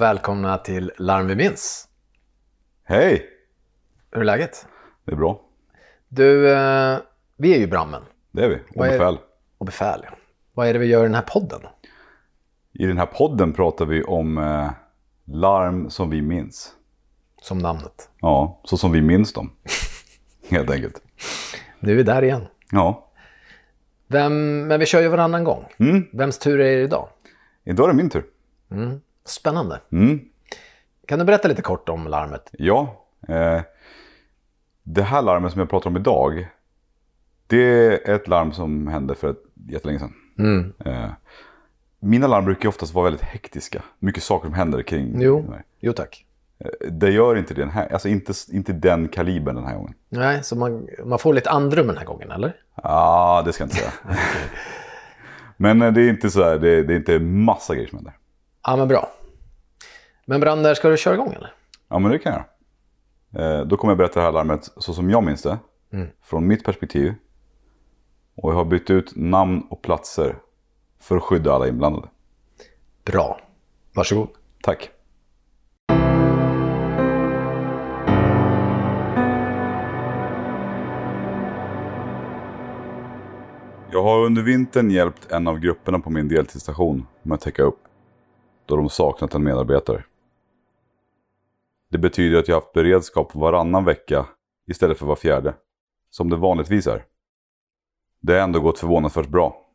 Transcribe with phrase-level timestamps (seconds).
[0.00, 1.88] Och välkomna till Larm vi minns.
[2.84, 3.26] Hej!
[4.10, 4.66] Hur är läget?
[5.04, 5.40] Det är bra.
[6.08, 6.98] Du, eh,
[7.36, 8.58] vi är ju brandmän Det är vi.
[8.76, 9.18] Och är- befäl.
[9.58, 10.00] och befäl.
[10.04, 10.10] ja.
[10.54, 11.60] Vad är det vi gör i den här podden?
[12.72, 14.70] I den här podden pratar vi om eh,
[15.24, 16.72] larm som vi minns.
[17.42, 18.10] Som namnet.
[18.20, 19.52] Ja, så som vi minns dem.
[20.50, 21.02] Helt enkelt.
[21.80, 22.46] Nu är vi där igen.
[22.72, 23.10] Ja.
[24.06, 25.64] Vem, men vi kör ju varannan gång.
[25.78, 26.06] Mm.
[26.12, 27.08] Vems tur är det idag?
[27.64, 28.24] Idag är det min tur.
[29.30, 29.80] Spännande.
[29.92, 30.20] Mm.
[31.06, 32.50] Kan du berätta lite kort om larmet?
[32.52, 33.04] Ja.
[33.28, 33.60] Eh,
[34.82, 36.48] det här larmet som jag pratar om idag.
[37.46, 37.62] Det
[38.06, 40.14] är ett larm som hände för ett jättelänge sedan.
[40.38, 40.72] Mm.
[40.84, 41.10] Eh,
[42.00, 43.82] mina larm brukar oftast vara väldigt hektiska.
[43.98, 45.62] Mycket saker som händer kring Jo, mig.
[45.80, 46.26] jo tack.
[46.90, 49.94] Det gör inte den här, alltså inte, inte den kalibern den här gången.
[50.08, 52.56] Nej, så man, man får lite andrum den här gången, eller?
[52.74, 53.92] Ja, ah, det ska jag inte säga.
[55.56, 58.16] Men eh, det är inte så här, det, det är inte massa grejer som händer.
[58.62, 59.10] Ja, men bra.
[60.30, 61.54] Men Brander, ska du köra igång eller?
[61.88, 65.10] Ja, men det kan jag eh, Då kommer jag berätta det här larmet så som
[65.10, 65.58] jag minns det.
[66.22, 67.14] Från mitt perspektiv.
[68.36, 70.36] Och jag har bytt ut namn och platser
[71.00, 72.08] för att skydda alla inblandade.
[73.04, 73.40] Bra.
[73.94, 74.28] Varsågod.
[74.62, 74.90] Tack.
[83.92, 87.78] Jag har under vintern hjälpt en av grupperna på min deltidsstation med att täcka upp.
[88.66, 90.04] Då de saknat en medarbetare.
[91.90, 94.26] Det betyder att jag haft beredskap varannan vecka
[94.66, 95.54] istället för var fjärde.
[96.10, 97.04] Som det vanligtvis är.
[98.20, 99.66] Det har ändå gått förvånansvärt bra.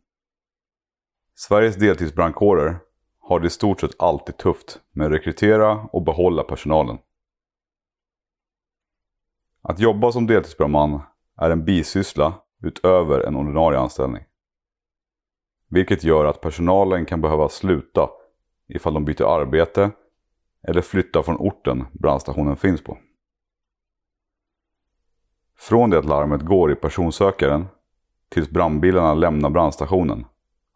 [1.36, 2.78] Sveriges deltidsbrandkårer
[3.20, 6.98] har det i stort sett alltid tufft med att rekrytera och behålla personalen.
[9.62, 11.02] Att jobba som deltidsbrandman
[11.38, 12.34] är en bisyssla
[12.64, 14.24] utöver en ordinarie anställning.
[15.70, 18.10] Vilket gör att personalen kan behöva sluta
[18.68, 19.92] ifall de byter arbete
[20.68, 22.98] eller flytta från orten brandstationen finns på.
[25.58, 27.66] Från det att larmet går i personsökaren
[28.30, 30.26] tills brandbilarna lämnar brandstationen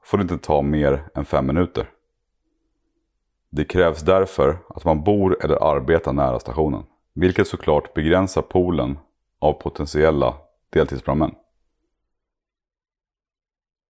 [0.04, 1.90] får det inte ta mer än fem minuter.
[3.50, 6.84] Det krävs därför att man bor eller arbetar nära stationen.
[7.14, 8.98] Vilket såklart begränsar poolen
[9.40, 10.36] av potentiella
[10.70, 11.36] deltidsbrandmän.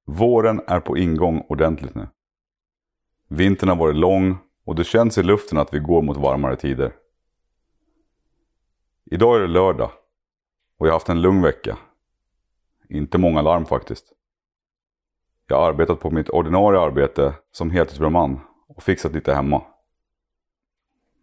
[0.06, 2.08] Våren är på ingång ordentligt nu.
[3.28, 4.38] Vintern har varit lång
[4.70, 6.96] och det känns i luften att vi går mot varmare tider.
[9.06, 9.92] Idag är det lördag
[10.78, 11.78] och jag har haft en lugn vecka.
[12.90, 14.14] Inte många larm faktiskt.
[15.48, 19.62] Jag har arbetat på mitt ordinarie arbete som heltidsbrandman och fixat lite hemma.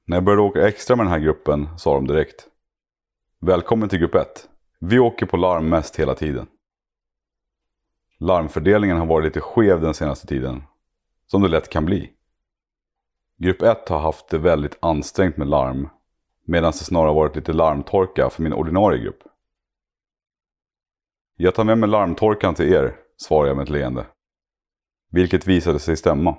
[0.05, 2.49] När jag började åka extra med den här gruppen sa de direkt.
[3.41, 4.49] Välkommen till grupp 1.
[4.81, 6.47] Vi åker på larm mest hela tiden.
[8.19, 10.63] Larmfördelningen har varit lite skev den senaste tiden.
[11.27, 12.16] Som det lätt kan bli.
[13.39, 15.89] Grupp 1 har haft det väldigt ansträngt med larm.
[16.47, 19.23] Medan det snarare varit lite larmtorka för min ordinarie grupp.
[21.37, 24.07] Jag tar med mig larmtorkan till er, svarar jag med ett leende.
[25.11, 26.39] Vilket visade sig stämma.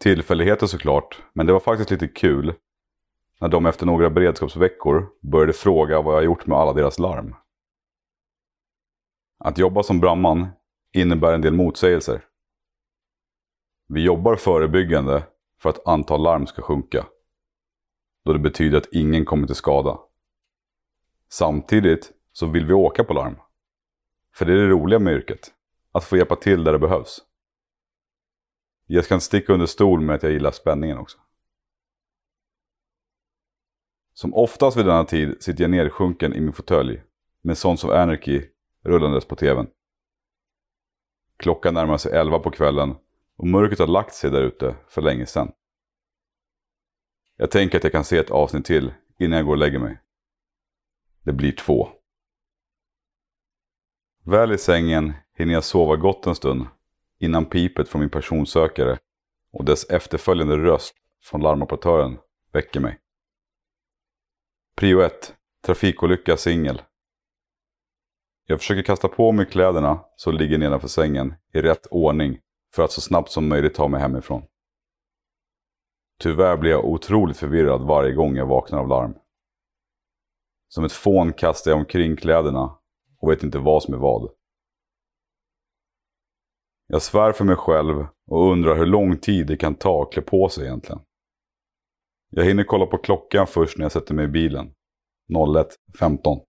[0.00, 2.54] Tillfälligheter såklart, men det var faktiskt lite kul
[3.40, 7.34] när de efter några beredskapsveckor började fråga vad jag gjort med alla deras larm.
[9.38, 10.48] Att jobba som brandman
[10.92, 12.24] innebär en del motsägelser.
[13.94, 15.26] Vi jobbar förebyggande
[15.58, 17.06] för att antal larm ska sjunka.
[18.24, 19.98] Då det betyder att ingen kommer till skada.
[21.28, 23.36] Samtidigt så vill vi åka på larm.
[24.34, 25.52] För det är det roliga med yrket.
[25.92, 27.18] Att få hjälpa till där det behövs.
[28.86, 31.18] Jag ska inte sticka under stol med att jag gillar spänningen också.
[34.14, 37.02] Som oftast vid denna tid sitter jag nedsjunken i min fåtölj
[37.42, 38.42] med Sons of Anarchy
[38.84, 39.66] rullandes på tvn.
[41.36, 42.94] Klockan närmar sig 11 på kvällen
[43.36, 45.52] och mörkret har lagt sig där ute för länge sedan.
[47.36, 50.00] Jag tänker att jag kan se ett avsnitt till innan jag går och lägger mig.
[51.22, 51.88] Det blir två.
[54.24, 56.66] Väl i sängen hinner jag sova gott en stund
[57.18, 58.98] innan pipet från min personsökare
[59.52, 62.18] och dess efterföljande röst från larmoperatören
[62.52, 62.98] väcker mig.
[64.76, 65.34] Prio 1.
[65.64, 66.82] Trafikolycka singel.
[68.46, 72.40] Jag försöker kasta på mig kläderna som ligger nedanför sängen i rätt ordning
[72.74, 74.42] för att så snabbt som möjligt ta mig hemifrån.
[76.20, 79.14] Tyvärr blir jag otroligt förvirrad varje gång jag vaknar av larm.
[80.68, 82.78] Som ett fån kastar jag omkring kläderna
[83.18, 84.30] och vet inte vad som är vad.
[86.86, 90.22] Jag svär för mig själv och undrar hur lång tid det kan ta att klä
[90.22, 91.00] på sig egentligen.
[92.30, 94.74] Jag hinner kolla på klockan först när jag sätter mig i bilen.
[95.32, 96.44] 01.15.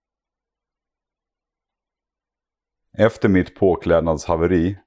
[2.98, 4.78] Efter mitt påklädnadshaveri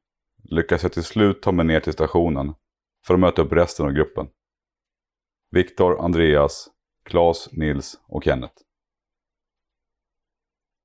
[0.49, 2.55] lyckas jag till slut ta mig ner till stationen
[3.07, 4.29] för att möta upp resten av gruppen.
[5.51, 6.69] Viktor, Andreas,
[7.05, 8.55] Claes, Nils och Kenneth.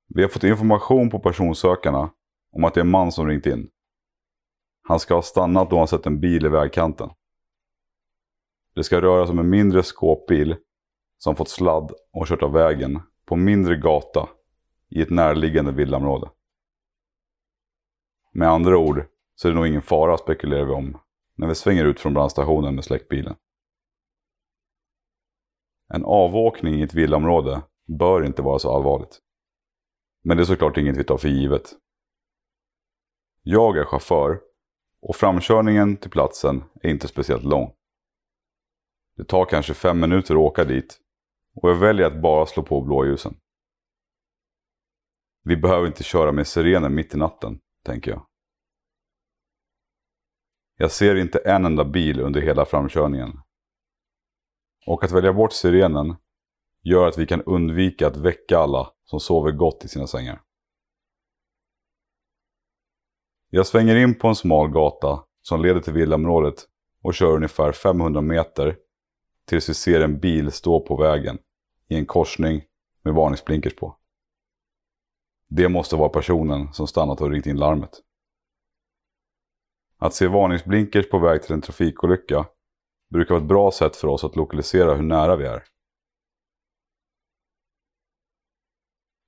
[0.08, 2.12] Vi har fått information på personsökarna
[2.52, 3.70] om att det är en man som ringt in.
[4.82, 7.10] Han ska ha stannat då han sett en bil i vägkanten.
[8.76, 10.56] Det ska röra sig om en mindre skåpbil
[11.18, 14.30] som fått sladd och kört av vägen på en mindre gata
[14.90, 16.30] i ett närliggande villaområde.
[18.32, 19.06] Med andra ord
[19.44, 20.98] så är det nog ingen fara spekulerar vi om
[21.38, 23.36] när vi svänger ut från brandstationen med släckbilen.
[25.94, 27.62] En avåkning i ett villaområde
[28.00, 29.20] bör inte vara så allvarligt.
[30.24, 31.74] Men det är såklart inget vi tar för givet.
[33.42, 34.42] Jag är chaufför
[35.02, 37.74] och framkörningen till platsen är inte speciellt lång.
[39.16, 41.00] Det tar kanske fem minuter att åka dit
[41.56, 43.36] och jag väljer att bara slå på blåljusen.
[45.44, 48.26] Vi behöver inte köra med sirenen mitt i natten, tänker jag.
[50.78, 53.40] Jag ser inte en enda bil under hela framkörningen.
[54.88, 56.16] Och att välja bort sirenen
[56.82, 60.42] gör att vi kan undvika att väcka alla som sover gott i sina sängar.
[63.50, 66.56] Jag svänger in på en smal gata som leder till villaområdet
[67.02, 68.78] och kör ungefär 500 meter
[69.46, 71.38] tills vi ser en bil stå på vägen
[71.88, 72.64] i en korsning
[73.04, 73.98] med varningsblinkers på.
[75.48, 78.02] Det måste vara personen som stannat och ringt in larmet.
[80.04, 82.46] Att se varningsblinkers på väg till en trafikolycka
[83.10, 85.64] brukar vara ett bra sätt för oss att lokalisera hur nära vi är.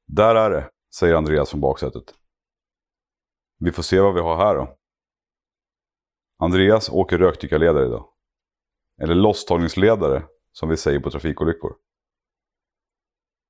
[0.07, 2.03] Där är det, säger Andreas från baksätet.
[3.59, 4.77] Vi får se vad vi har här då.
[6.39, 8.09] Andreas åker rökdykarledare idag.
[9.01, 11.75] Eller losstagningsledare, som vi säger på trafikolyckor.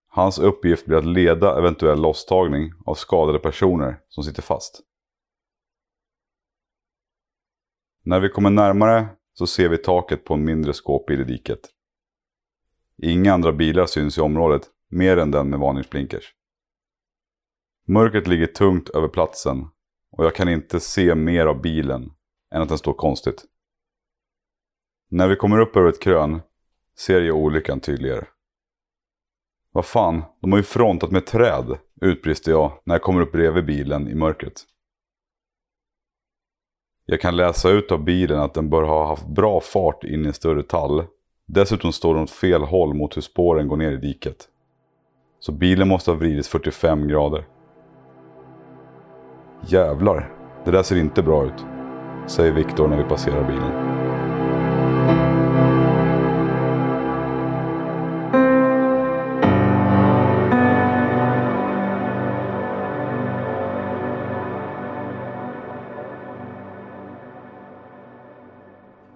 [0.08, 4.82] Hans uppgift blir att leda eventuell losstagning av skadade personer som sitter fast.
[8.08, 11.60] När vi kommer närmare så ser vi taket på en mindre skåpbil i diket.
[12.98, 16.34] Inga andra bilar syns i området, mer än den med varningsblinkers.
[17.88, 19.68] Mörkret ligger tungt över platsen
[20.12, 22.14] och jag kan inte se mer av bilen
[22.52, 23.46] än att den står konstigt.
[25.10, 26.42] När vi kommer upp över ett krön
[26.98, 28.26] ser jag olyckan tydligare.
[29.72, 33.66] Vad fan, de har ju frontat med träd, utbrister jag när jag kommer upp bredvid
[33.66, 34.66] bilen i mörkret.
[37.08, 40.28] Jag kan läsa ut av bilen att den bör ha haft bra fart in i
[40.28, 41.04] en större tall.
[41.48, 44.48] Dessutom står den åt fel håll mot hur spåren går ner i diket.
[45.40, 47.46] Så bilen måste ha vridits 45 grader.
[49.68, 50.32] Jävlar,
[50.66, 51.66] det där ser inte bra ut,
[52.28, 53.95] säger Viktor när vi passerar bilen.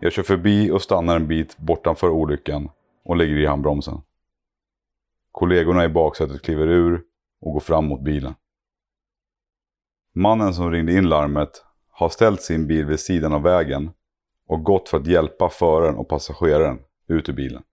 [0.01, 2.70] Jag kör förbi och stannar en bit bortanför olyckan
[3.03, 4.01] och lägger i handbromsen.
[5.32, 7.03] Kollegorna i baksätet kliver ur
[7.41, 8.36] och går fram mot bilen.
[10.13, 13.91] Mannen som ringde in larmet har ställt sin bil vid sidan av vägen
[14.48, 17.63] och gått för att hjälpa föraren och passageraren ut ur bilen.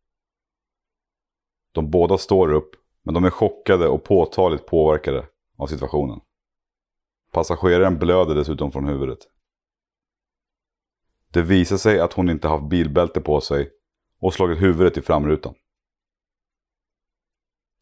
[1.73, 2.71] De båda står upp,
[3.03, 6.21] men de är chockade och påtagligt påverkade av situationen.
[7.33, 9.19] Passageraren blöder dessutom från huvudet.
[11.37, 13.71] Det visar sig att hon inte haft bilbälte på sig
[14.21, 15.55] och slagit huvudet i framrutan.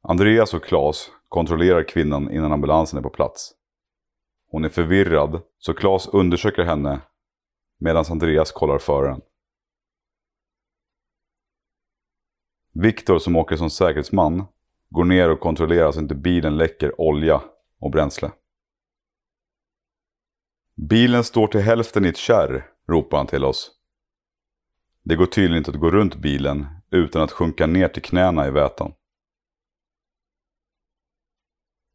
[0.03, 3.55] Andreas och Klas kontrollerar kvinnan innan ambulansen är på plats.
[4.51, 7.01] Hon är förvirrad så Klas undersöker henne
[7.79, 9.21] medan Andreas kollar föraren.
[12.73, 14.45] Viktor som åker som säkerhetsman
[14.89, 17.43] går ner och kontrollerar så inte bilen läcker olja
[17.81, 18.33] och bränsle.
[20.89, 23.71] Bilen står till hälften i ett kärr ropar han till oss.
[25.03, 28.51] Det går tydligen inte att gå runt bilen utan att sjunka ner till knäna i
[28.51, 28.93] vätan.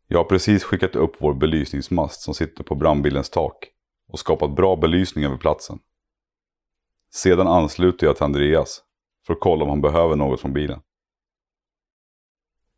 [0.08, 3.67] Jag har precis skickat upp vår belysningsmast som sitter på brandbilens tak
[4.08, 5.79] och skapat bra belysning över platsen.
[7.13, 8.81] Sedan ansluter jag till Andreas
[9.25, 10.81] för att kolla om han behöver något från bilen.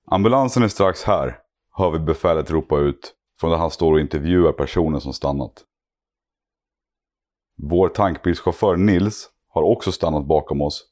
[0.06, 1.40] Ambulansen är strax här,
[1.72, 5.66] hör vi befälet ropa ut från där han står och intervjuar personen som stannat.
[7.64, 10.92] Vår tankbilschaufför Nils har också stannat bakom oss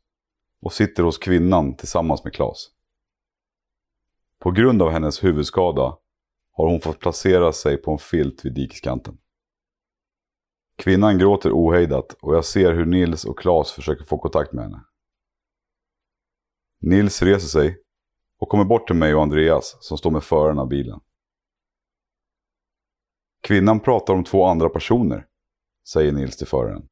[0.61, 2.69] och sitter hos kvinnan tillsammans med Klas.
[4.39, 5.97] På grund av hennes huvudskada
[6.51, 9.17] har hon fått placera sig på en filt vid dikeskanten.
[10.77, 14.85] Kvinnan gråter ohejdat och jag ser hur Nils och Klas försöker få kontakt med henne.
[16.81, 17.77] Nils reser sig
[18.39, 20.99] och kommer bort till mig och Andreas som står med föraren av bilen.
[23.41, 25.28] Kvinnan pratar om två andra personer
[25.89, 26.87] säger Nils till föraren.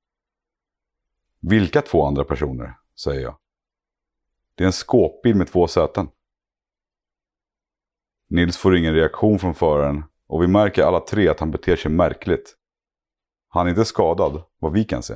[1.39, 2.74] Vilka två andra personer?
[2.96, 3.38] säger jag.
[4.56, 6.10] Det är en skåpbil med två säten.
[8.27, 11.92] Nils får ingen reaktion från föraren och vi märker alla tre att han beter sig
[11.92, 12.56] märkligt.
[13.48, 15.16] Han är inte skadad, vad vi kan se.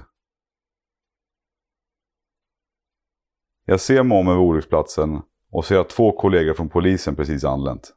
[3.65, 7.93] Jag ser mig om över olycksplatsen och ser att två kollegor från polisen precis anlänt.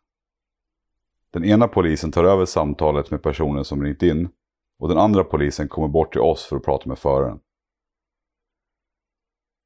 [1.30, 4.28] Den ena polisen tar över samtalet med personen som ringt in
[4.78, 7.40] och den andra polisen kommer bort till oss för att prata med föraren.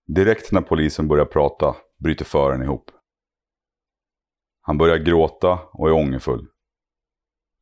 [0.06, 2.90] Direkt när polisen börjar prata bryter föraren ihop.
[4.60, 6.46] Han börjar gråta och är ångerfull.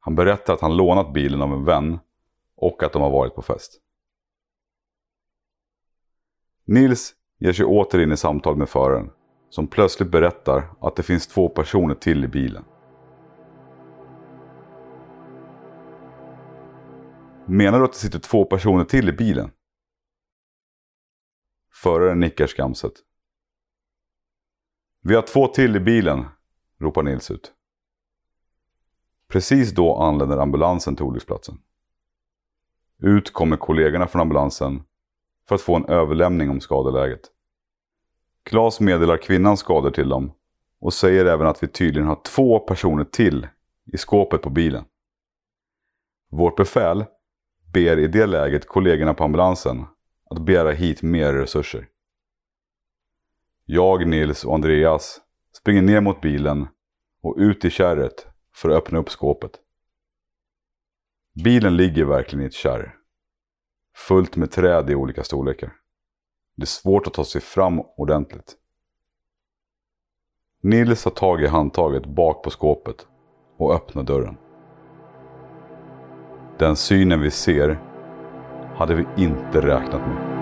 [0.00, 1.98] Han berättar att han lånat bilen av en vän
[2.56, 3.80] och att de har varit på fest.
[6.64, 9.10] Nils ger sig åter in i samtal med föraren
[9.50, 12.64] som plötsligt berättar att det finns två personer till i bilen.
[17.48, 19.50] Menar du att det sitter två personer till i bilen?
[21.72, 22.92] Föraren nickar skamset.
[25.02, 26.24] Vi har två till i bilen,
[26.78, 27.52] ropar Nils ut.
[29.28, 31.58] Precis då anländer ambulansen till olycksplatsen.
[32.98, 34.82] Ut kommer kollegorna från ambulansen
[35.48, 37.20] för att få en överlämning om skadeläget.
[38.42, 40.32] Klas meddelar kvinnans skador till dem
[40.80, 43.48] och säger även att vi tydligen har två personer till
[43.84, 44.84] i skåpet på bilen.
[46.30, 47.04] Vårt befäl
[47.76, 49.86] ber i det läget kollegorna på ambulansen
[50.30, 51.88] att begära hit mer resurser.
[53.64, 55.20] Jag, Nils och Andreas
[55.58, 56.68] springer ner mot bilen
[57.22, 59.50] och ut i kärret för att öppna upp skåpet.
[61.44, 62.94] Bilen ligger verkligen i ett kärr.
[63.96, 65.72] Fullt med träd i olika storlekar.
[66.56, 68.56] Det är svårt att ta sig fram ordentligt.
[70.62, 73.06] Nils tar tag i handtaget bak på skåpet
[73.56, 74.36] och öppnar dörren.
[76.58, 77.78] Den synen vi ser
[78.76, 80.36] hade vi inte räknat med.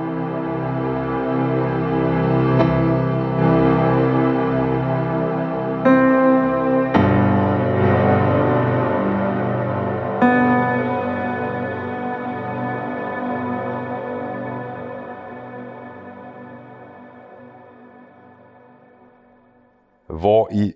[20.06, 20.74] Var i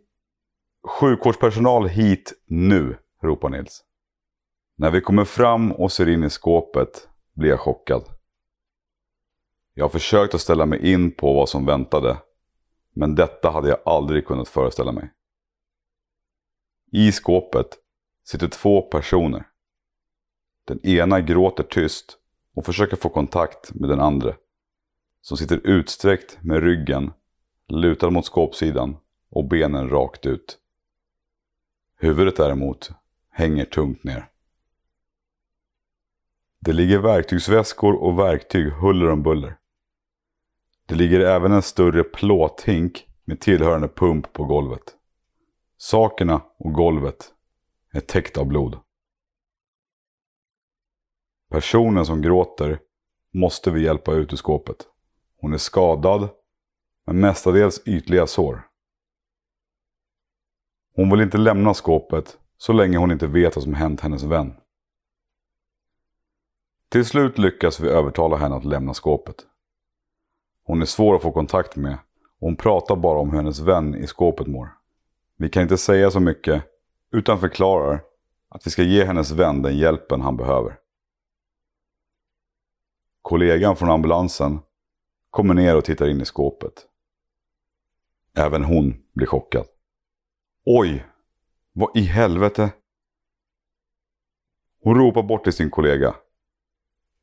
[1.01, 3.88] sjukvårdspersonal hit nu, ropar Nils.
[4.81, 8.05] När vi kommer fram och ser in i skåpet blir jag chockad.
[9.75, 12.17] Jag har försökt att ställa mig in på vad som väntade.
[12.93, 15.11] Men detta hade jag aldrig kunnat föreställa mig.
[16.93, 17.67] I skåpet
[18.25, 19.47] sitter två personer.
[20.65, 22.19] Den ena gråter tyst
[22.55, 24.35] och försöker få kontakt med den andra.
[25.21, 27.13] Som sitter utsträckt med ryggen,
[27.69, 28.97] lutad mot skåpsidan
[29.31, 30.59] och benen rakt ut.
[31.97, 32.91] Huvudet däremot
[33.31, 34.29] hänger tungt ner.
[36.61, 39.59] Det ligger verktygsväskor och verktyg huller om buller.
[40.87, 44.83] Det ligger även en större plåthink med tillhörande pump på golvet.
[45.77, 47.33] Sakerna och golvet
[47.93, 48.79] är täckt av blod.
[51.51, 52.81] Personen som gråter
[53.33, 54.77] måste vi hjälpa ut ur skåpet.
[55.41, 56.29] Hon är skadad,
[57.07, 58.67] med mestadels ytliga sår.
[60.95, 64.55] Hon vill inte lämna skåpet så länge hon inte vet vad som hänt hennes vän.
[66.91, 69.37] Till slut lyckas vi övertala henne att lämna skåpet.
[70.65, 71.99] Hon är svår att få kontakt med
[72.41, 74.69] och hon pratar bara om hur hennes vän i skåpet mår.
[75.37, 76.65] Vi kan inte säga så mycket
[77.13, 78.05] utan förklarar
[78.49, 80.79] att vi ska ge hennes vän den hjälpen han behöver.
[83.23, 84.61] Kollegan från ambulansen
[85.31, 86.87] kommer ner och tittar in i skåpet.
[88.37, 89.67] Även hon blir chockad.
[90.65, 91.07] Oj!
[91.73, 92.71] Vad i helvete?
[94.83, 96.15] Hon ropar bort till sin kollega.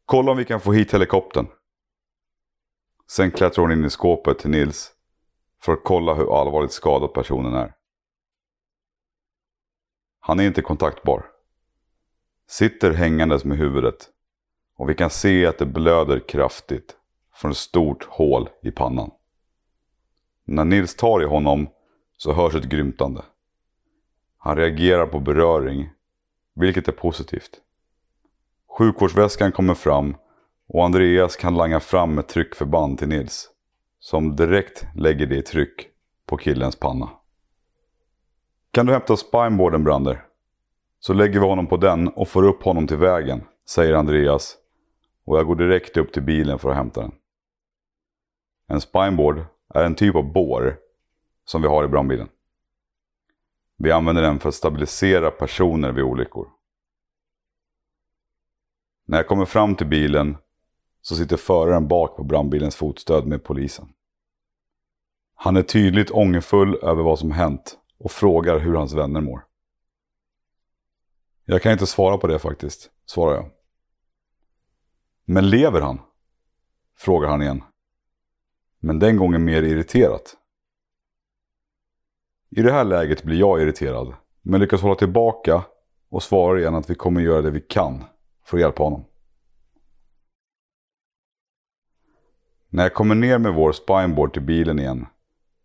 [0.06, 1.48] Kolla om vi kan få hit helikoptern.
[3.08, 4.92] Sen klättrar hon in i skåpet till Nils
[5.62, 7.74] för att kolla hur allvarligt skadad personen är.
[10.20, 11.26] Han är inte kontaktbar.
[12.48, 14.10] Sitter hängandes med huvudet
[14.76, 16.96] och vi kan se att det blöder kraftigt
[17.34, 19.12] från ett stort hål i pannan.
[20.44, 21.70] När Nils tar i honom
[22.18, 23.26] så hörs ett grymtande.
[24.38, 25.90] Han reagerar på beröring,
[26.56, 27.62] vilket är positivt.
[28.78, 30.16] Sjukvårdsväskan kommer fram
[30.68, 33.50] och Andreas kan langa fram ett tryckförband till Nils.
[34.00, 35.88] Som direkt lägger det i tryck
[36.26, 37.10] på killens panna.
[38.72, 40.26] Kan du hämta spineboarden Brander?
[41.00, 44.56] Så lägger vi honom på den och får upp honom till vägen, säger Andreas.
[45.26, 47.12] Och jag går direkt upp till bilen för att hämta den.
[48.68, 50.78] En spineboard är en typ av bår
[51.46, 52.28] som vi har i brandbilen.
[53.78, 56.48] Vi använder den för att stabilisera personer vid olyckor.
[59.06, 60.38] När jag kommer fram till bilen
[61.02, 63.90] så sitter föraren bak på brandbilens fotstöd med polisen.
[65.36, 69.46] Han är tydligt ångerfull över vad som hänt och frågar hur hans vänner mår.
[71.46, 73.50] Jag kan inte svara på det faktiskt, svarar jag.
[75.26, 76.00] Men lever han?
[76.98, 77.64] Frågar han igen.
[78.80, 80.38] Men den gången mer irriterat.
[82.50, 85.66] I det här läget blir jag irriterad, men lyckas hålla tillbaka
[86.10, 88.04] och svarar igen att vi kommer göra det vi kan
[88.46, 89.06] för att hjälpa honom.
[92.70, 95.06] När jag kommer ner med vår spineboard till bilen igen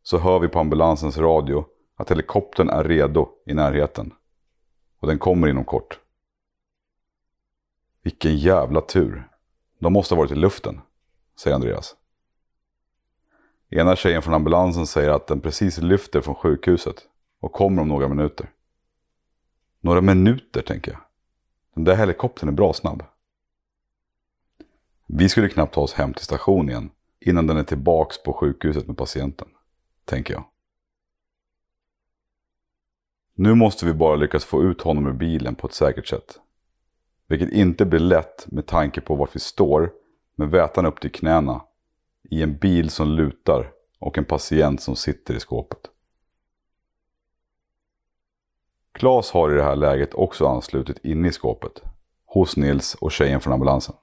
[0.03, 4.15] så hör vi på ambulansens radio att helikoptern är redo i närheten.
[4.99, 6.01] Och den kommer inom kort.
[8.03, 9.29] Vilken jävla tur.
[9.79, 10.81] De måste ha varit i luften,
[11.37, 11.97] säger Andreas.
[13.71, 16.97] Ena tjejen från ambulansen säger att den precis lyfter från sjukhuset
[17.41, 18.51] och kommer om några minuter.
[19.81, 21.01] Några minuter, tänker jag.
[21.75, 23.03] Den där helikoptern är bra snabb.
[25.07, 28.87] Vi skulle knappt ta oss hem till stationen igen innan den är tillbaks på sjukhuset
[28.87, 29.49] med patienten,
[30.05, 30.45] tänker jag.
[33.35, 36.41] Nu måste vi bara lyckas få ut honom ur bilen på ett säkert sätt.
[37.27, 39.93] Vilket inte blir lätt med tanke på vart vi står
[40.35, 41.63] med vätan upp till knäna
[42.23, 45.91] i en bil som lutar och en patient som sitter i skåpet.
[48.93, 51.83] Klas har i det här läget också anslutit in i skåpet
[52.27, 53.95] hos Nils och tjejen från ambulansen.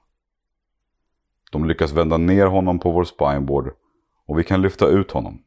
[1.50, 3.74] De lyckas vända ner honom på vår spineboard
[4.26, 5.42] och vi kan lyfta ut honom.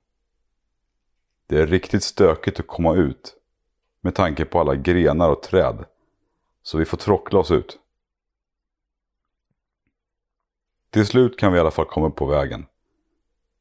[1.48, 3.36] Det är riktigt stökigt att komma ut
[4.02, 5.86] med tanke på alla grenar och träd.
[6.64, 7.80] Så vi får tråckla oss ut.
[10.90, 12.66] Till slut kan vi i alla fall komma upp på vägen.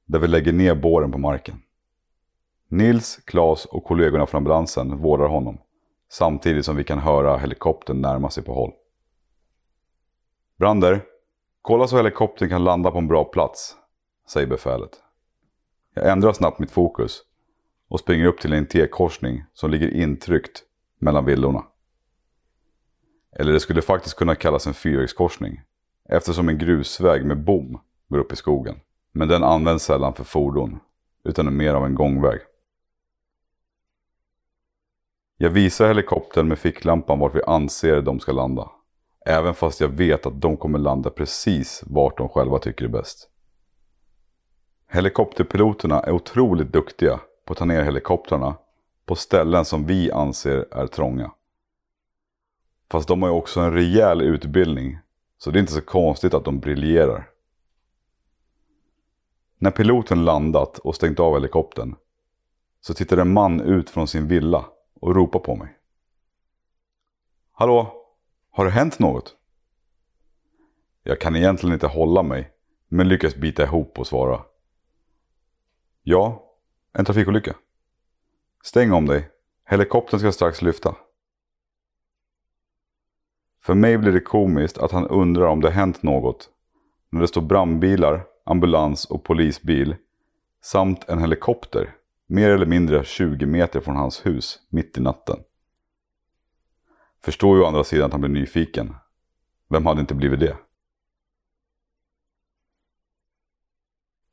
[0.05, 1.63] Där vi lägger ner båren på marken.
[2.69, 5.59] Nils, Klas och kollegorna från ambulansen vårdar honom.
[6.13, 8.73] Samtidigt som vi kan höra helikoptern närma sig på håll.
[10.59, 11.05] Brander,
[11.63, 13.77] kolla så helikoptern kan landa på en bra plats,
[14.29, 14.91] säger befälet.
[15.95, 17.23] Jag ändrar snabbt mitt fokus
[17.89, 20.63] och springer upp till en T-korsning som ligger intryckt
[20.99, 21.65] mellan villorna.
[23.37, 25.61] Eller det skulle faktiskt kunna kallas en fyrvägskorsning
[26.09, 28.81] eftersom en grusväg med bom går upp i skogen.
[29.13, 30.81] Men den används sällan för fordon
[31.25, 32.41] utan är mer av en gångväg.
[35.43, 38.71] Jag visar helikoptern med ficklampan vart vi anser de ska landa.
[39.27, 43.29] Även fast jag vet att de kommer landa precis vart de själva tycker är bäst.
[44.89, 48.57] Helikopterpiloterna är otroligt duktiga på att ta ner helikoptrarna
[49.07, 51.31] på ställen som vi anser är trånga.
[52.91, 54.99] Fast de har ju också en rejäl utbildning
[55.39, 57.31] så det är inte så konstigt att de briljerar.
[59.59, 61.95] När piloten landat och stängt av helikoptern
[62.81, 64.65] så tittar en man ut från sin villa
[65.01, 65.79] och ropar på mig.
[67.53, 68.07] Hallå?
[68.51, 69.37] Har det hänt något?
[71.03, 72.53] Jag kan egentligen inte hålla mig
[72.89, 74.43] men lyckas bita ihop och svara.
[76.03, 76.45] Ja,
[76.93, 77.57] en trafikolycka.
[78.63, 79.31] Stäng om dig.
[79.65, 80.97] Helikoptern ska strax lyfta.
[83.63, 86.51] För mig blir det komiskt att han undrar om det hänt något.
[87.11, 89.97] När det står brandbilar, ambulans och polisbil.
[90.61, 91.95] Samt en helikopter.
[92.33, 95.37] Mer eller mindre 20 meter från hans hus, mitt i natten.
[97.25, 98.95] Förstår ju å andra sidan att han blir nyfiken.
[99.69, 100.57] Vem hade inte blivit det?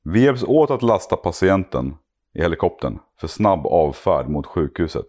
[0.04, 1.96] Vi hjälps åt att lasta patienten
[2.34, 5.06] i helikoptern för snabb avfärd mot sjukhuset.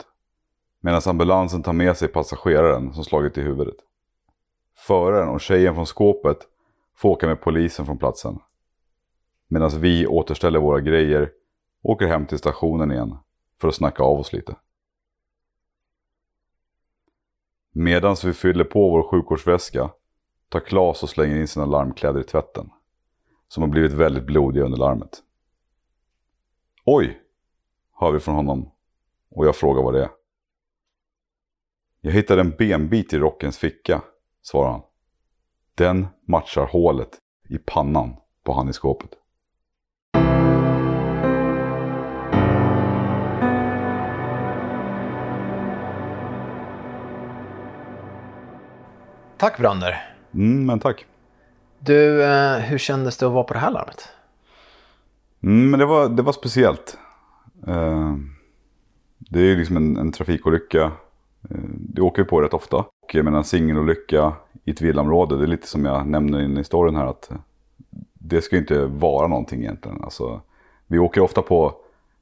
[0.81, 3.77] Medan ambulansen tar med sig passageraren som slagit i huvudet.
[4.77, 6.38] Föraren och tjejen från skåpet
[6.96, 8.38] får åka med polisen från platsen.
[9.48, 11.31] Medan vi återställer våra grejer
[11.82, 13.16] åker hem till stationen igen
[13.60, 14.56] för att snacka av oss lite.
[17.72, 19.90] Medan vi fyller på vår sjukvårdsväska
[20.48, 22.70] tar Klas och slänger in sina larmkläder i tvätten.
[23.48, 25.22] Som har blivit väldigt blodiga under larmet.
[26.84, 27.22] Oj!
[27.92, 28.70] Hör vi från honom.
[29.30, 30.10] Och jag frågar vad det är.
[32.00, 34.02] Jag hittade en benbit i rockens ficka,
[34.42, 34.82] svarar han.
[35.74, 39.10] Den matchar hålet i pannan på han i skåpet.
[49.38, 50.14] Tack Brander.
[50.35, 51.07] Mm, men tack.
[51.79, 54.09] Du, eh, hur kändes det att vara på det här larmet?
[55.42, 56.98] Mm, men det var, det var speciellt.
[57.66, 58.14] Eh,
[59.18, 60.83] det är liksom en, en trafikolycka.
[61.51, 62.77] Eh, det åker vi på rätt ofta.
[62.77, 64.33] Och jag menar en singelolycka
[64.64, 65.37] i ett villaområde.
[65.37, 67.07] Det är lite som jag nämner in i storyn här.
[67.07, 67.31] att
[68.12, 70.05] Det ska inte vara någonting egentligen.
[70.05, 70.40] Alltså,
[70.87, 71.74] vi åker ofta på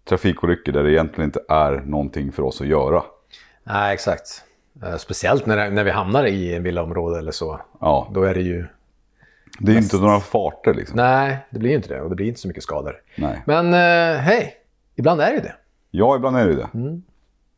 [0.04, 3.02] trafikolyckor där det egentligen inte är någonting för oss att göra.
[3.64, 4.44] Nej, exakt.
[4.82, 7.60] Eh, Speciellt när, när vi hamnar i en villaområde eller så.
[7.80, 8.66] Ja, Då är det ju
[9.58, 10.96] Det är inte några farter liksom.
[10.96, 12.00] Nej, det blir ju inte det.
[12.00, 12.96] Och det blir inte så mycket skador.
[13.16, 13.42] Nej.
[13.46, 14.54] Men eh, hej,
[14.96, 15.54] ibland är det ju det.
[15.90, 16.68] Ja, ibland är det det.
[16.74, 17.02] Mm.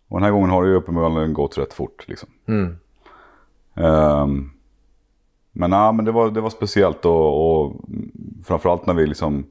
[0.08, 2.04] Och den här gången har det ju uppenbarligen gått rätt fort.
[2.08, 2.28] Liksom.
[2.48, 2.76] Mm.
[3.74, 4.50] Ehm,
[5.52, 7.76] men, nej, men det, var, det var speciellt och, och
[8.44, 9.46] framförallt när vi liksom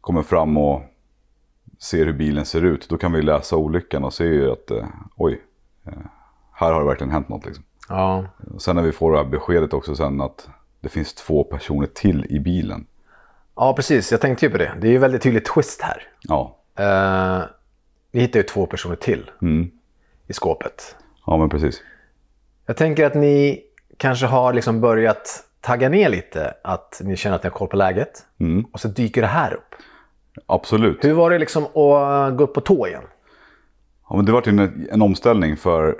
[0.00, 0.82] kommer fram och
[1.78, 2.88] ser hur bilen ser ut.
[2.88, 5.42] Då kan vi läsa olyckan och se ju att eh, oj,
[5.86, 5.92] eh,
[6.54, 7.46] här har det verkligen hänt något.
[7.46, 7.64] Liksom.
[7.88, 8.24] Ja.
[8.58, 10.48] Sen när vi får det här beskedet också sen att
[10.80, 12.86] det finns två personer till i bilen.
[13.56, 14.10] ja, precis.
[14.12, 14.72] Jag tänkte ju på det.
[14.80, 16.02] Det är ju väldigt tydligt twist här.
[16.20, 17.42] Ja, Eh,
[18.10, 19.70] vi hittar ju två personer till mm.
[20.26, 20.96] i skåpet.
[21.26, 21.82] ja men precis.
[22.66, 23.62] Jag tänker att ni
[23.96, 26.54] kanske har liksom börjat tagga ner lite.
[26.64, 28.26] Att ni känner att ni har koll på läget.
[28.40, 28.64] Mm.
[28.72, 29.74] Och så dyker det här upp.
[30.46, 31.04] Absolut.
[31.04, 33.02] Hur var det liksom att gå upp på tå igen?
[34.08, 35.96] Ja, men det var en, en omställning för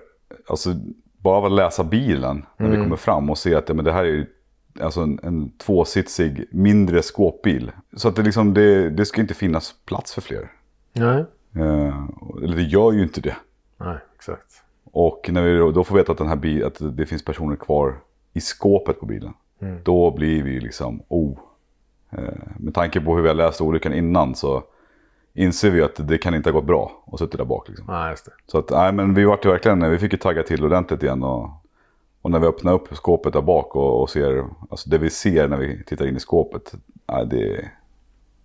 [0.46, 0.74] alltså,
[1.18, 3.92] bara av att läsa bilen när vi kommer fram och se att ja, men det
[3.92, 4.26] här är ju
[4.80, 7.72] alltså en, en tvåsitsig mindre skåpbil.
[7.96, 10.50] Så att det, liksom, det, det ska inte finnas plats för fler.
[10.92, 11.24] Nej.
[11.56, 12.04] Eh,
[12.42, 13.36] eller det gör ju inte det.
[13.78, 14.62] Nej, exakt.
[14.84, 17.56] Och när vi då- då får veta att, den här bil, att det finns personer
[17.56, 17.94] kvar
[18.32, 19.32] i skåpet på bilen.
[19.82, 21.38] Då blir vi liksom, oh.
[22.10, 22.18] Eh,
[22.56, 24.62] med tanke på hur vi har läst olyckan innan så
[25.34, 27.68] inser vi att det kan inte ha gått bra att sitta där bak.
[27.68, 27.86] Liksom.
[27.88, 28.32] Nej, just det.
[28.46, 31.22] Så att, nej men vi vart ju verkligen, vi fick ju tagga till ordentligt igen.
[31.22, 31.50] Och,
[32.22, 35.48] och när vi öppnar upp skåpet där bak och, och ser, alltså det vi ser
[35.48, 36.74] när vi tittar in i skåpet,
[37.06, 37.70] nej, det,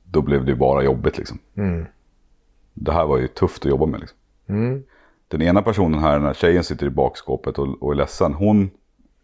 [0.04, 1.39] då blev det ju bara jobbigt liksom.
[1.56, 1.86] Mm.
[2.73, 4.17] Det här var ju tufft att jobba med liksom.
[4.47, 4.84] Mm.
[5.28, 8.34] Den ena personen här, den här tjejen sitter i bakskåpet och, och är ledsen.
[8.34, 8.69] Hon,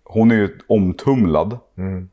[0.03, 1.57] hon är ju omtumlad.
[1.75, 2.09] Mm.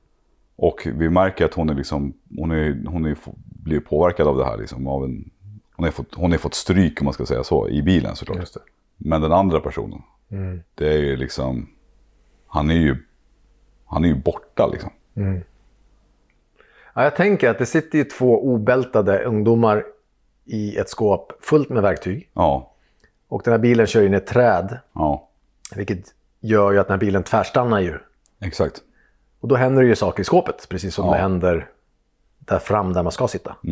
[0.56, 4.44] Och vi märker att hon är liksom, hon är, hon är, blir påverkad av det
[4.44, 4.86] här liksom.
[4.86, 5.30] Av en,
[5.76, 8.48] hon, har fått, hon har fått stryk om man ska säga så, i bilen såklart.
[8.96, 10.62] Men den andra personen, Mm.
[10.74, 11.68] det är ju liksom,
[12.46, 12.96] han är ju,
[13.86, 14.90] han är ju borta liksom.
[16.94, 19.84] Ja, jag tänker att det sitter ju två obältade ungdomar
[20.44, 22.30] i ett skåp fullt med verktyg.
[22.32, 22.72] Ja,
[23.28, 24.78] Och den här bilen kör in i ett träd.
[24.92, 25.28] ja,
[25.76, 27.98] Vilket gör ju att den här bilen tvärstannar ju.
[28.40, 28.82] exakt.
[29.40, 30.66] Och då händer det ju saker i skåpet.
[30.68, 31.12] Precis som Ja.
[31.12, 31.68] det händer
[32.38, 33.56] där fram där man ska sitta.
[33.62, 33.66] Och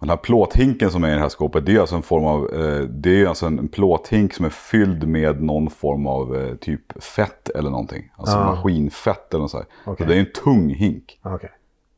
[0.00, 2.54] den här plåthinken som är i det här skåpet, det är alltså en form av,
[2.54, 7.02] eh, det är alltså en, plåthink som är fylld med någon form av eh, typ
[7.02, 8.12] fett eller någonting.
[8.16, 8.44] Alltså Ah.
[8.54, 9.66] maskinfett eller något sånt.
[9.84, 10.06] Okej.
[10.06, 11.18] Så det är en tung hink.
[11.22, 11.50] Okej.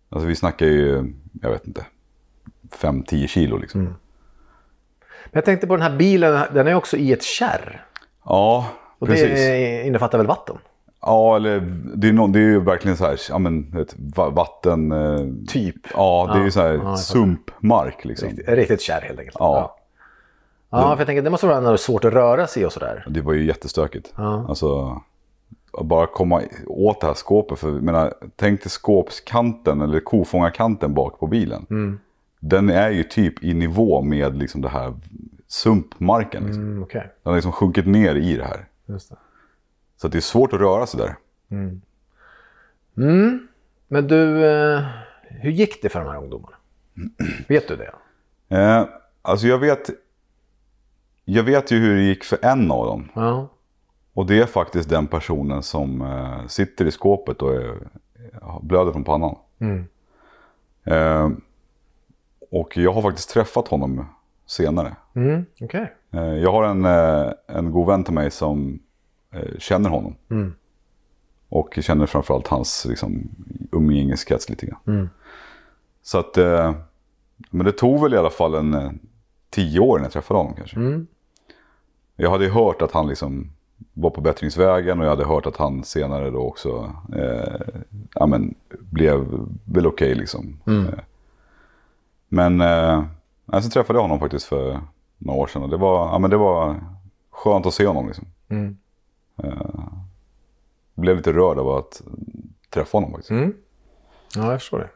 [0.09, 1.85] Alltså vi snackar ju, jag vet inte,
[2.71, 3.81] 5-10 kilo liksom.
[3.83, 3.95] Men
[5.33, 7.87] jag tänkte på den här bilen, den är också i ett kärr.
[8.25, 8.67] Ja,
[8.99, 9.29] Och precis.
[9.29, 10.57] det innefattar väl vatten?
[11.07, 11.61] Ja, eller
[11.95, 13.87] det är, no, det är ju verkligen så här, ja men
[14.17, 14.93] va- vatten...
[14.93, 15.77] Eh, Typ.
[15.95, 16.97] ja, det är ju så här fattar.
[16.97, 18.29] sumpmark liksom.
[18.29, 19.37] Ett riktigt kärr helt enkelt.
[19.39, 19.77] Ja.
[20.71, 23.07] Ja, ja för jag tänker det måste vara svårt att röra sig och sådär.
[23.11, 24.13] Det var ju jättestökigt.
[24.17, 24.47] Ja.
[24.49, 25.01] Alltså,
[25.79, 27.59] att bara komma åt det här skåpet.
[27.59, 31.67] För, jag menar, tänk dig skåpskanten eller kofångarkanten bak på bilen.
[31.71, 31.99] Mm.
[32.41, 34.95] Den är ju typ i nivå med liksom det här
[35.49, 36.45] sumpmarken.
[36.45, 36.63] Liksom.
[36.63, 38.67] Mm, Okej, Den har liksom sjunkit ner i det här.
[38.87, 39.17] just det.
[40.05, 41.17] Så det är svårt att röra sig där.
[42.95, 43.49] Mm.
[43.89, 44.85] Men du, eh,
[45.23, 46.57] hur gick det för de här ungdomarna?
[47.49, 47.95] Vet du det?
[48.57, 48.87] Eh,
[49.23, 49.91] alltså jag vet,
[51.25, 53.09] jag vet ju hur det gick för en av dem.
[53.15, 53.49] Ja.
[54.15, 57.75] Och det är faktiskt den personen som eh, sitter i skåpet och är,
[58.63, 59.37] blöder från pannan.
[59.59, 59.87] Mm.
[60.85, 61.31] Eh,
[62.51, 64.07] och jag har faktiskt träffat honom
[64.47, 64.97] senare.
[65.15, 65.93] Mm, Okej.
[66.11, 68.81] Eh, jag har en, eh, en god vän till mig som
[69.59, 70.17] känner honom.
[70.31, 70.55] Mm.
[71.49, 73.29] Och känner framförallt hans liksom,
[73.73, 74.81] umgängeskrets lite grann.
[74.87, 75.09] Mm.
[76.03, 76.75] Så att, eh,
[77.51, 78.91] men det tog väl i alla fall en eh,
[79.51, 80.77] tio år innan jag träffade honom kanske.
[80.77, 81.07] Mm.
[82.17, 83.51] Jag hade ju hört att han liksom
[83.93, 87.83] var på bättringsvägen och jag hade hört att han senare då också eh,
[88.15, 89.27] ja, men, blev
[89.65, 90.61] väl okej liksom.
[90.67, 90.87] Mm.
[90.87, 90.99] Eh,
[92.29, 93.05] men eh,
[93.61, 94.81] sen träffade jag honom faktiskt för
[95.19, 96.81] några år sedan och det var, ja, men det var
[97.31, 98.07] skönt att se honom.
[98.07, 98.27] Liksom.
[98.49, 98.77] Mm.
[99.37, 99.91] Jag
[100.95, 102.03] blev lite rörd av att
[102.71, 103.31] träffa honom faktiskt.
[103.31, 103.55] Mm.
[104.37, 104.89] Ja, jag förstår det.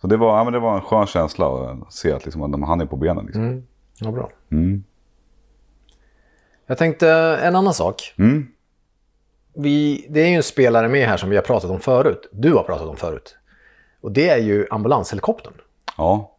[0.00, 2.68] Så det var, ja, men det var en skön känsla att se att liksom, att
[2.68, 3.24] han är på benen.
[3.26, 3.42] Liksom.
[3.42, 3.66] Mm.
[4.00, 4.30] Ja, bra.
[4.50, 4.84] Mm.
[6.66, 7.08] Jag tänkte
[7.42, 8.14] en annan sak.
[8.18, 8.46] Mm.
[9.54, 12.28] Vi, det är ju en spelare med här som vi har pratat om förut.
[12.32, 13.36] Du har pratat om förut.
[14.00, 15.54] Och det är ju ambulanshelikoptern.
[15.96, 16.30] Ja,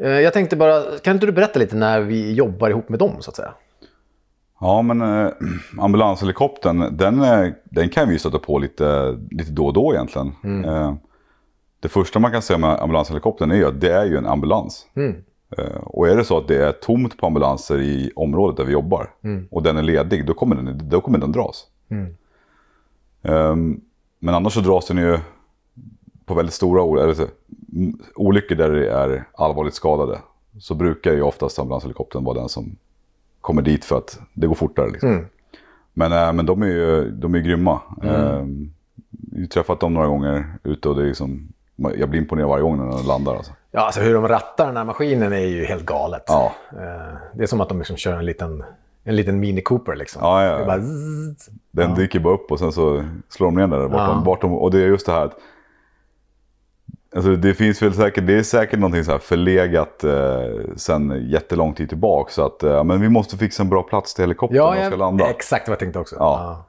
[0.00, 3.12] Eh, Jag tänkte bara, kan inte du berätta lite när vi jobbar ihop med dem
[3.20, 3.54] så att säga?
[4.60, 5.30] Ja, men eh,
[5.78, 10.32] ambulanshelikoptern, den, eh, den kan vi ju stöta på lite, lite då och då egentligen.
[10.64, 10.94] Eh,
[11.80, 14.86] det första man kan säga med ambulanshelikoptern är ju att det är ju en ambulans.
[14.94, 15.14] Mm.
[15.58, 18.72] Eh, och är det så att det är tomt på ambulanser i området där vi
[18.72, 19.10] jobbar
[19.50, 21.66] och den är ledig, då kommer den, då kommer den dras.
[21.90, 22.14] Mm.
[23.22, 23.56] Eh,
[24.18, 25.18] men annars så dras den ju
[26.24, 27.26] på väldigt stora o- eller så,
[27.74, 30.18] mm, olyckor där det är allvarligt skadade
[30.60, 32.76] så brukar ju oftast ambulanshelikoptern vara den som
[33.48, 34.90] kommer dit för att det går fortare.
[34.90, 35.08] Liksom.
[35.10, 35.26] Mm.
[35.94, 37.80] Men, äh, men de är ju de är grymma.
[38.02, 38.14] Mm.
[38.14, 38.46] Äh,
[39.32, 41.48] jag har träffat dem några gånger ute och det är liksom,
[41.96, 43.36] jag blir imponerad varje gång när de landar.
[43.36, 43.52] Alltså.
[43.70, 46.22] Ja, alltså hur de rattar den här maskinen är ju helt galet.
[46.26, 46.52] Ja.
[46.72, 48.64] Eh, Det är som att de liksom kör en liten,
[49.04, 49.96] en liten Mini Cooper.
[49.96, 50.22] Liksom.
[50.24, 50.66] Ja, ja, Det ja.
[50.66, 50.80] bara.
[51.70, 54.16] Den dyker bara upp och sen så slår de ner den där bortom.
[54.16, 54.22] Ja.
[54.24, 55.36] bortom och det är just det här att
[57.16, 60.12] Alltså det finns väl säkert, det är säkert någonting så här förlegat eh,
[60.76, 62.30] sen jättelång tid tillbaka.
[62.32, 64.84] Så att eh, men vi måste fixa en bra plats till helikoptern Ja, när de
[64.84, 65.30] ska jag, landa.
[65.30, 66.16] exakt vad jag tänkte också.
[66.18, 66.64] Ja.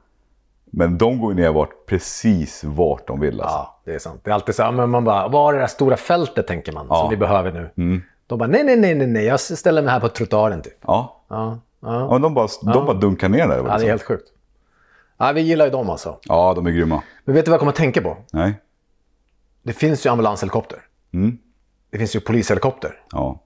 [0.72, 3.56] Men de går ju ner vart, precis vart de vill alltså.
[3.56, 4.20] Ja, det är sant.
[4.24, 6.72] Det är alltid så här, men man bara, vad är det där stora fältet tänker
[6.72, 6.96] man, Ja.
[6.96, 7.70] som vi behöver nu?
[7.76, 8.02] Mm.
[8.26, 10.78] De bara, nej, nej, nej, nej, nej, jag ställer mig här på trottoaren typ.
[10.86, 11.22] Ja.
[11.28, 12.08] Ja, ja ja.
[12.12, 13.56] men de, bara, de bara dunkar ner där.
[13.56, 13.88] ja det är Liksom.
[13.88, 14.28] helt sjukt.
[15.18, 16.16] Ja, vi gillar ju dem alltså.
[16.22, 17.02] Ja, de är grymma.
[17.24, 18.16] Men vet du vad jag kommer att tänka på?
[18.32, 18.54] Nej.
[19.62, 20.78] Det finns ju ambulanshelikopter.
[21.14, 21.38] Mm.
[21.90, 23.00] Det finns ju polishelikopter.
[23.12, 23.40] Ja.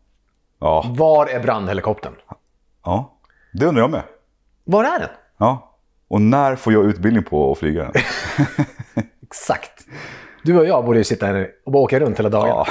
[0.61, 0.85] Ja.
[0.96, 2.12] Var är brandhelikoptern?
[2.85, 3.11] ja.
[3.53, 4.03] Det undrar jag med.
[4.64, 5.09] Var är den?
[5.38, 5.70] Ja.
[6.09, 7.92] Och när får jag utbildning på att flyga den?
[9.22, 9.87] Exakt.
[10.42, 12.66] Du och jag borde ju sitta här och bara åka runt hela dagen Ja.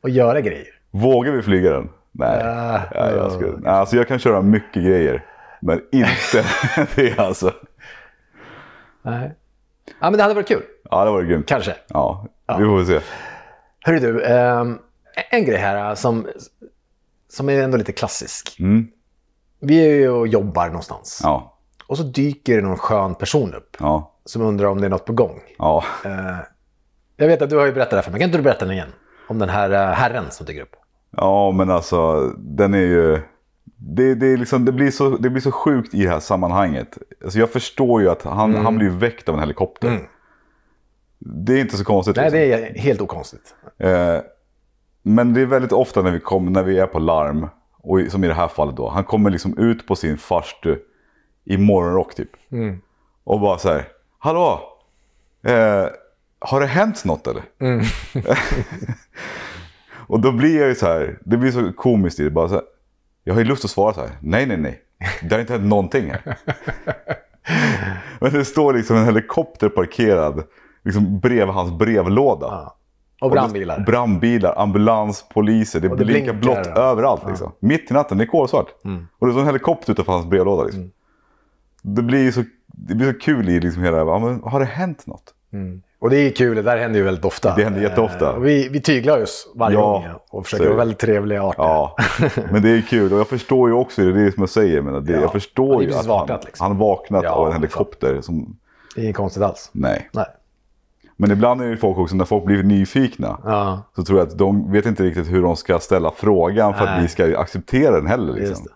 [0.00, 0.66] och göra grejer.
[0.90, 1.88] Vågar vi flyga den?
[2.12, 2.38] Nej.
[2.40, 5.24] Äh, ja, jag, skulle, nej, alltså jag kan köra mycket grejer.
[5.60, 6.44] Men inte
[6.94, 7.52] det alltså.
[9.02, 9.34] Nej.
[9.86, 10.62] Ja, men det hade varit kul.
[10.90, 11.46] Ja, det var grymt.
[11.48, 11.74] Kanske.
[11.88, 12.26] Ja,
[12.58, 13.00] vi får se.
[13.84, 14.78] Hörru du, ehm,
[15.30, 16.26] en grej här som,
[17.28, 18.56] som är ändå lite klassisk.
[18.60, 18.86] Mm.
[19.60, 21.20] Vi är ju och jobbar någonstans.
[21.22, 24.90] Ja, Och så dyker det någon skön person upp ja, som undrar om det är
[24.90, 25.40] något på gång.
[25.58, 25.84] ja.
[26.04, 26.36] Eh,
[27.16, 28.20] jag vet att du har ju berättat det här för mig.
[28.20, 28.92] Kan inte du berätta den igen?
[29.28, 30.76] Om den här eh, herren som dyker upp.
[31.16, 33.18] Ja, men alltså den är ju...
[33.82, 36.98] Det, det, liksom, det, blir så, det blir så sjukt i det här sammanhanget.
[37.24, 39.88] Alltså, jag förstår ju att han, han blir väckt av en helikopter.
[39.88, 40.02] Mm.
[41.20, 42.16] Det är inte så konstigt.
[42.16, 42.60] Nej, liksom.
[42.60, 43.54] det är helt okonstigt.
[43.78, 44.18] Eh,
[45.02, 47.48] men det är väldigt ofta när vi, kommer, när vi är på larm,
[47.82, 50.78] och som i det här fallet då, han kommer liksom ut på sin farstu
[51.44, 52.30] i morgonrock typ.
[52.52, 52.80] Mm.
[53.24, 54.60] Och bara så här, hallå,
[55.46, 55.86] eh,
[56.38, 57.42] har det hänt något eller?
[57.60, 57.84] Mm.
[60.06, 62.54] och då blir jag ju så här, det blir så komiskt i det, bara så
[62.54, 62.64] här,
[63.24, 64.80] jag har ju lust att svara så här, nej nej nej,
[65.22, 66.38] det har inte hänt någonting här.
[68.20, 70.44] Men det står liksom en helikopter parkerad
[70.84, 72.46] liksom bredvid hans brevlåda.
[72.46, 72.76] Ja.
[73.20, 73.80] Och brandbilar.
[73.80, 75.80] Brandbilar, ambulans, poliser.
[75.80, 76.80] Det, Och det blinkar blått ja.
[76.82, 77.22] överallt.
[77.28, 77.52] Liksom.
[77.60, 78.66] Mitt i natten, det är kolsvart.
[79.18, 80.62] Och det står en helikopter utanför hans brevlåda.
[80.64, 80.90] Liksom.
[81.82, 85.06] Det blir så, det blir så kul i liksom hela, ja, men, har det hänt
[85.06, 85.34] något?
[86.00, 87.56] Och det är kul, det där händer ju väldigt ofta.
[87.56, 88.30] Det händer jätteofta.
[88.30, 91.42] Eh, och vi, vi tyglar oss varje Ja, gång och försöker är vara väldigt trevliga
[91.42, 91.64] och artiga.
[91.64, 91.96] Ja,
[92.52, 93.12] men det är kul.
[93.12, 95.20] Och jag förstår ju också, det är det som jag säger, men det, Ja.
[95.20, 96.66] jag förstår är ju att han, vaknat, liksom.
[96.66, 98.20] han vaknat Ja, av en helikopter.
[98.20, 98.56] Som,
[98.94, 99.70] Det är inget konstigt alls.
[99.72, 100.08] nej.
[100.12, 100.26] Nej.
[101.20, 104.38] Men ibland är det folk också, när folk blir nyfikna, Ja, så tror jag att
[104.38, 107.02] de vet inte riktigt hur de ska ställa frågan för att Nej.
[107.02, 108.32] vi ska acceptera den heller.
[108.34, 108.64] Liksom.
[108.64, 108.70] det.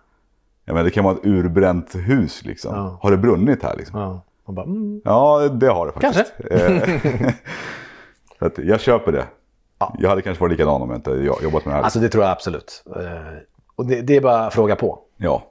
[0.64, 2.44] Ja, men det kan vara ett urbränt hus.
[2.44, 2.74] Liksom.
[2.74, 2.98] Ja.
[3.02, 3.76] Har det brunnit här?
[3.76, 4.00] Liksom?
[4.00, 4.20] Ja.
[4.52, 5.00] Bara, mm.
[5.04, 6.32] Ja, det har det faktiskt.
[6.48, 6.66] Kanske.
[6.66, 7.32] Eh,
[8.38, 9.24] så att jag köper det.
[9.78, 9.94] Ja.
[9.98, 11.82] Jag hade kanske varit likadan om jag inte jo- jobbat med det här.
[11.84, 12.82] Alltså det tror jag absolut.
[12.96, 13.02] Eh,
[13.76, 14.98] Och det, det är bara att fråga på.
[15.16, 15.42] ja.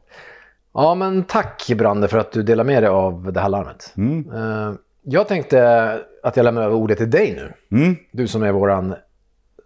[0.75, 3.93] Ja, men tack Brande för att du delar med dig av det här larmet.
[3.97, 4.32] Mm.
[4.34, 7.33] Eh, Jag tänkte att jag lämnar över ordet till dig
[7.71, 7.77] nu.
[7.77, 7.95] Mm.
[8.12, 8.95] Du som är våran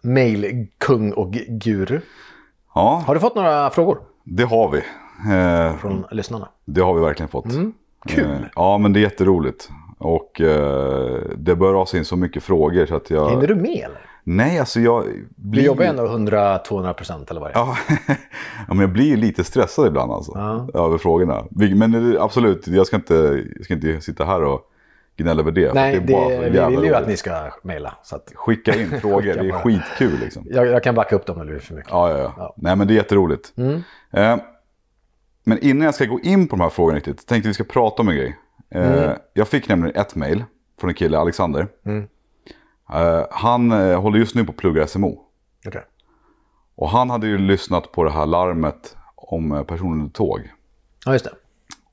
[0.02, 2.00] mailkung och guru.
[2.74, 4.78] ja, Har du fått några frågor det har vi.
[5.34, 6.48] Eh, från lyssnarna?
[6.64, 7.52] det har vi verkligen fått.
[7.52, 7.72] Mm.
[8.08, 8.24] Kul.
[8.30, 9.68] Eh, ja, men det är jätteroligt.
[9.98, 13.30] Och eh, det bör rasa in så mycket frågor så att jag...
[13.30, 14.00] Hinner du med eller?
[14.24, 15.62] Nej, alltså jag Du blir...
[15.64, 17.58] jobbar ju ändå 100-200 procent eller vad det är.
[17.58, 17.76] Ja,
[18.68, 20.32] ja, men jag blir lite stressad ibland alltså.
[20.34, 20.68] Ja.
[20.84, 21.44] Över frågorna.
[21.50, 24.60] Men absolut, jag ska inte, jag ska inte sitta här och
[25.18, 25.72] gnälla över det.
[25.74, 26.92] Nej, det det, vi vill ju roligt.
[26.94, 27.96] att ni ska mejla.
[28.12, 29.62] Att Skicka in frågor, Skicka det är bara.
[29.62, 30.46] skitkul liksom.
[30.50, 31.90] jag, jag kan backa upp dem om det blir för mycket.
[31.90, 32.34] Ja, ja, ja.
[32.36, 32.54] Ja.
[32.56, 33.52] Nej, men det är jätteroligt.
[33.56, 33.82] Mm.
[34.12, 34.38] Eh,
[35.44, 38.02] men innan jag ska gå in på de här frågorna riktigt, tänkte vi ska prata
[38.02, 38.38] om en grej.
[38.70, 40.44] Eh, Jag fick nämligen ett mejl
[40.80, 41.68] från en kille, Alexander.
[41.86, 42.08] Mm.
[42.94, 45.20] Eh, han eh, håller just nu på att plugga SMO.
[45.66, 45.82] Okej.
[46.76, 50.40] Och han hade ju lyssnat på det här larmet om eh, personen under tåg.
[51.06, 51.30] Ja, just det.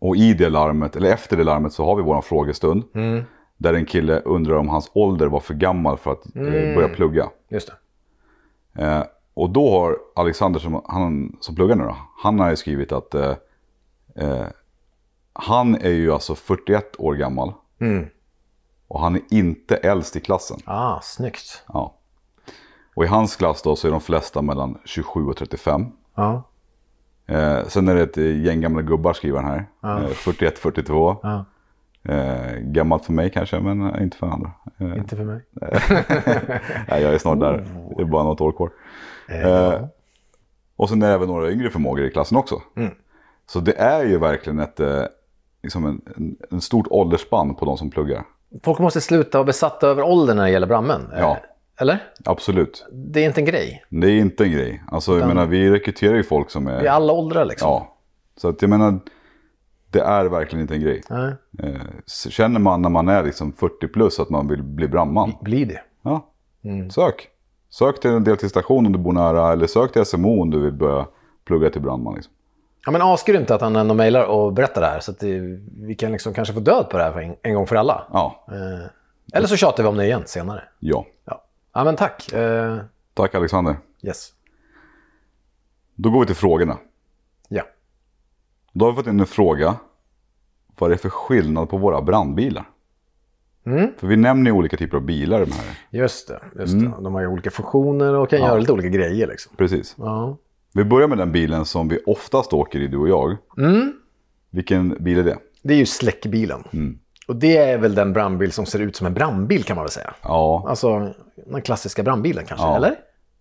[0.08, 2.84] Och i det larmet, eller efter det larmet så har vi vår frågestund.
[2.96, 3.24] Mm.
[3.58, 6.76] Där en kille undrar om hans ålder var för gammal för att eh, Mm.
[6.76, 7.30] börja plugga.
[7.50, 7.72] Just
[8.74, 8.84] det.
[8.84, 12.92] Eh, och då har Alexander som, han, som pluggar nu då, han har ju skrivit
[12.92, 13.34] att eh,
[14.16, 14.46] eh,
[15.34, 17.54] han är ju alltså 41 år gammal.
[17.82, 18.06] Mm.
[18.88, 20.60] Och han är inte äldst i klassen.
[20.66, 21.64] Ah, snyggt.
[21.74, 21.96] Ja.
[22.96, 25.86] Och i hans klass då så är de flesta mellan 27 och 35.
[26.16, 26.44] Ja.
[27.28, 29.66] Eh, sen är det ett gäng gamla gubbar skriver han här.
[29.82, 30.00] Ja.
[30.04, 31.18] Eh, 41, 42.
[31.24, 31.46] Ja.
[32.14, 34.52] Eh, gammalt för mig kanske, men eh, inte för andra.
[34.78, 35.42] Eh, Inte för mig.
[36.90, 37.66] nej, jag är snart där.
[37.98, 38.70] Det är bara något år kvar.
[39.30, 39.86] Eh, Eh,
[40.76, 42.62] och sen är det även några yngre förmågor i klassen också.
[42.76, 42.92] Mm.
[43.48, 44.80] Så det är ju verkligen ett,
[45.64, 48.24] liksom en, en, en stort åldersspann på de som pluggar.
[48.64, 51.02] Folk måste sluta vara besatta över åldern när det gäller brandmän.
[51.18, 51.38] Ja.
[51.78, 52.04] Eller?
[52.26, 52.86] Absolut.
[52.92, 53.86] Det är inte en grej.
[53.90, 54.84] Det är inte en grej.
[54.92, 56.84] Alltså, jag menar, vi rekryterar ju folk som är...
[56.84, 57.70] I alla åldrar liksom.
[57.70, 57.96] Ja.
[58.38, 59.00] Så att jag menar,
[59.92, 61.02] det är verkligen inte en grej.
[61.10, 61.34] Nej,
[61.64, 65.66] Eh, känner man när man är liksom 40 plus att man vill bli brandman, blir
[65.66, 65.82] det.
[66.02, 66.28] ja,
[66.64, 66.90] Mm.
[66.90, 67.28] sök.
[67.70, 70.74] Sök till en deltidsstation om du bor nära eller sök till SMO om du vill
[70.74, 71.06] börja
[71.46, 72.16] plugga till brandman.
[72.16, 72.34] Liksom.
[72.86, 75.00] Ja, men asgrymt att han ändå mejlar och berättar det här.
[75.00, 75.40] Så att det,
[75.82, 78.08] vi kan liksom kanske få död på det här en, en gång för alla.
[78.14, 78.88] Ja, Eh,
[79.38, 80.64] eller så tjatar vi om det igen senare.
[80.80, 81.06] ja.
[81.26, 81.42] Ja,
[81.76, 82.34] ja men tack.
[82.34, 82.78] Eh,
[83.14, 83.76] Tack Alexander.
[84.04, 84.30] yes.
[85.96, 86.78] Då går vi till frågorna.
[87.50, 87.64] Ja.
[88.74, 89.76] Då har vi fått in en fråga.
[90.78, 92.70] Vad det är för skillnad på våra brandbilar?
[93.66, 93.90] Mm.
[93.98, 95.78] För vi nämner ju olika typer av bilar de här.
[95.90, 96.42] Just det.
[96.60, 96.94] Just det.
[97.02, 99.28] De har ju olika funktioner och kan göra lite olika grejer.
[99.28, 99.56] Liksom.
[99.58, 99.96] Precis.
[99.98, 100.38] Ja.
[100.74, 103.38] Vi börjar med den bilen som vi oftast åker i, du och jag.
[103.58, 103.94] Mm.
[104.50, 105.38] Vilken bil är det?
[105.62, 106.64] Det är ju släckbilen.
[107.28, 109.92] Och det är väl den brandbil som ser ut som en brandbil kan man väl
[109.92, 110.14] säga.
[110.24, 112.76] Ja, Alltså den klassiska brandbilen kanske, Ja.
[112.76, 112.96] eller?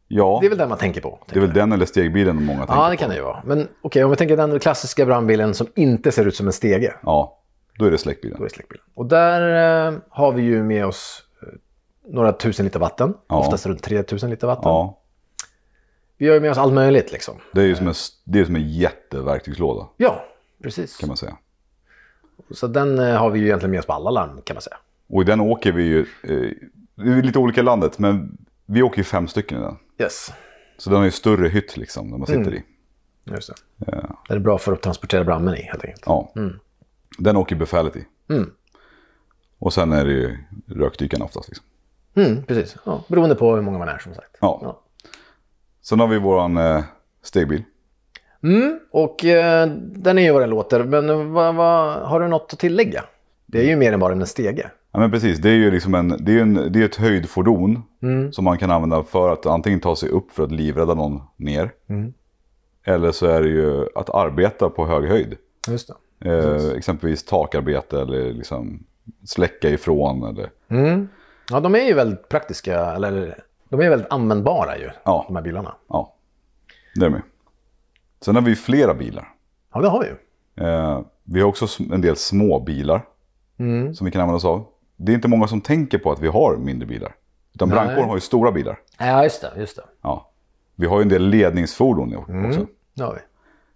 [0.09, 1.19] ja Det är väl den man tänker på.
[1.29, 3.01] det är väl den eller stegbilen många tänker Ja, det på.
[3.01, 3.43] kan det ju vara.
[3.45, 6.95] Men okej, om vi tänker den klassiska brandbilen som inte ser ut som en stege.
[7.03, 7.41] Ja,
[7.79, 8.37] då är det släckbilen.
[8.39, 8.85] Då är det släckbilen.
[8.95, 11.49] Och där eh, har vi ju med oss eh,
[12.13, 13.15] några tusen liter vatten.
[13.29, 13.39] Ja.
[13.39, 14.63] Oftast runt 3000 liter vatten.
[14.71, 15.01] Ja,
[16.19, 17.35] Vi har ju med oss allt möjligt liksom.
[17.53, 17.95] det är ju som en,
[18.25, 20.25] det är som en jätteverktygslåda Ja,
[20.63, 20.97] precis.
[20.97, 21.37] kan man säga.
[22.51, 24.77] Så den eh, har vi ju egentligen med oss på alla larm kan man säga.
[25.09, 26.51] Och i den åker vi ju, eh,
[27.05, 29.77] det är lite olika i landet, men vi åker ju fem stycken i den.
[29.99, 30.33] Yes,
[30.79, 32.55] Så den har ju större hytt liksom, där man sitter Mm.
[32.55, 32.63] i.
[33.25, 33.93] just det.
[34.29, 36.03] Den är bra för att transportera brandmän i helt enkelt.
[36.07, 36.33] Ja.
[37.19, 38.05] Den åker befälet i.
[38.31, 38.51] Mm.
[39.59, 41.49] Och sen är det ju rökdykarna oftast.
[41.49, 41.67] Liksom.
[42.15, 44.37] Mm, precis, ja, beroende på hur många man är som sagt.
[44.41, 44.59] Ja.
[44.63, 44.81] Ja.
[45.83, 46.85] Sen har vi våran eh,
[47.23, 47.63] stegbil.
[48.45, 52.51] Mm, och eh, den är ju vad den låter, men vad, vad, har du något
[52.53, 53.05] att tillägga?
[53.47, 54.71] Det är ju mer än bara en stege.
[54.93, 57.83] Ja men precis, det är ju liksom en, det är en, det är ett höjdfordon
[58.33, 61.71] som man kan använda för att antingen ta sig upp för att livrädda någon ner.
[62.85, 65.37] Eller så är det ju att arbeta på hög höjd.
[65.69, 65.91] Just.
[66.25, 68.85] Eh, exempelvis takarbete eller liksom
[69.25, 70.23] släcka ifrån.
[70.23, 71.09] Eller, Mm.
[71.51, 75.25] Ja, de är ju väldigt praktiska, eller de är väldigt användbara ju, Ja.
[75.29, 75.75] de här bilarna.
[75.89, 76.15] ja,
[76.95, 77.23] det är med.
[78.25, 79.29] Sen har vi flera bilar.
[79.75, 80.17] Ja, det har vi ju.
[80.67, 83.05] Eh, vi har också en del små bilar
[83.95, 84.67] som vi kan använda oss av.
[84.97, 87.15] Det är inte många som tänker på att vi har mindre bilar.
[87.55, 87.77] Utan Nej.
[87.77, 88.79] brandkåren har ju stora bilar.
[88.99, 89.53] Ja, just det.
[89.57, 89.83] Just det.
[90.03, 90.31] Ja.
[90.77, 92.67] Vi har ju en del ledningsfordon också.
[92.95, 93.21] Det har vi.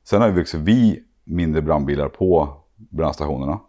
[0.04, 3.60] Sen har vi också vi mindre brandbilar på brandstationerna.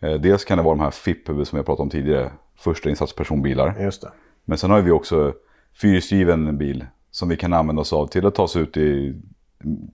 [0.00, 3.76] Eh, dels kan det vara de här FIP som jag pratade om tidigare, första insatspersonbilar.
[3.80, 4.10] Just det.
[4.44, 5.32] Men sen har vi också
[5.80, 9.20] fyrhjulsdriven bil som vi kan använda oss av till att ta oss ut i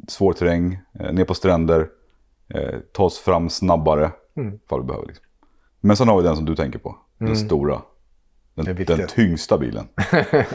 [0.09, 1.89] svår terräng, eh, ner på stränder,
[2.55, 4.11] eh, ta oss fram snabbare
[4.65, 5.07] ifall vi behöver.
[5.07, 5.25] Liksom.
[5.81, 7.83] Men sen har vi den som du tänker på, den stora.
[8.55, 9.89] Den, den tyngsta bilen.
[10.13, 10.47] Jag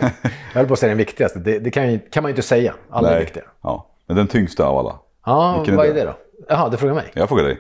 [0.54, 1.40] höll på att säga den viktigaste.
[1.40, 2.74] Det, det kan, kan man ju inte säga.
[2.90, 3.44] Alla är viktiga.
[3.62, 5.00] Ja, men den tyngsta av alla.
[5.26, 6.00] Ja, Vilken vad är det?
[6.00, 6.18] det då?
[6.50, 7.12] Jaha, du frågar mig.
[7.14, 7.60] Jag frågar dig.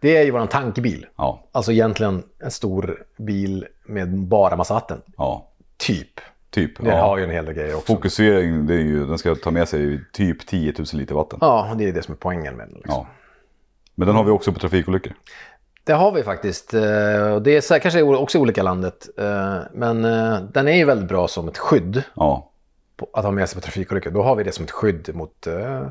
[0.00, 1.06] Det är ju våran tankbil.
[1.16, 5.02] Ja, Alltså egentligen en stor bil med bara massa vatten.
[5.16, 6.20] ja, Typ.
[6.50, 6.78] Typ.
[6.84, 7.00] Det ja.
[7.00, 7.94] har ju en hel del grejer också.
[7.94, 11.38] Fokusering, det är ju, den ska ta med sig typ 10 000 liter vatten.
[11.42, 12.74] Ja, det är det som är poängen med den.
[12.74, 12.94] Liksom.
[12.94, 13.06] Ja.
[13.94, 15.12] Men den har vi också på trafikolyckor.
[15.84, 16.74] Det har vi faktiskt.
[16.74, 16.80] eh,
[17.40, 19.08] Det är så- kanske också olika landet.
[19.18, 22.50] eh, Men eh, den är ju väldigt bra som ett skydd Ja,
[23.12, 24.10] att ha med sig på trafikolyckor.
[24.10, 25.46] Då har vi det som ett skydd mot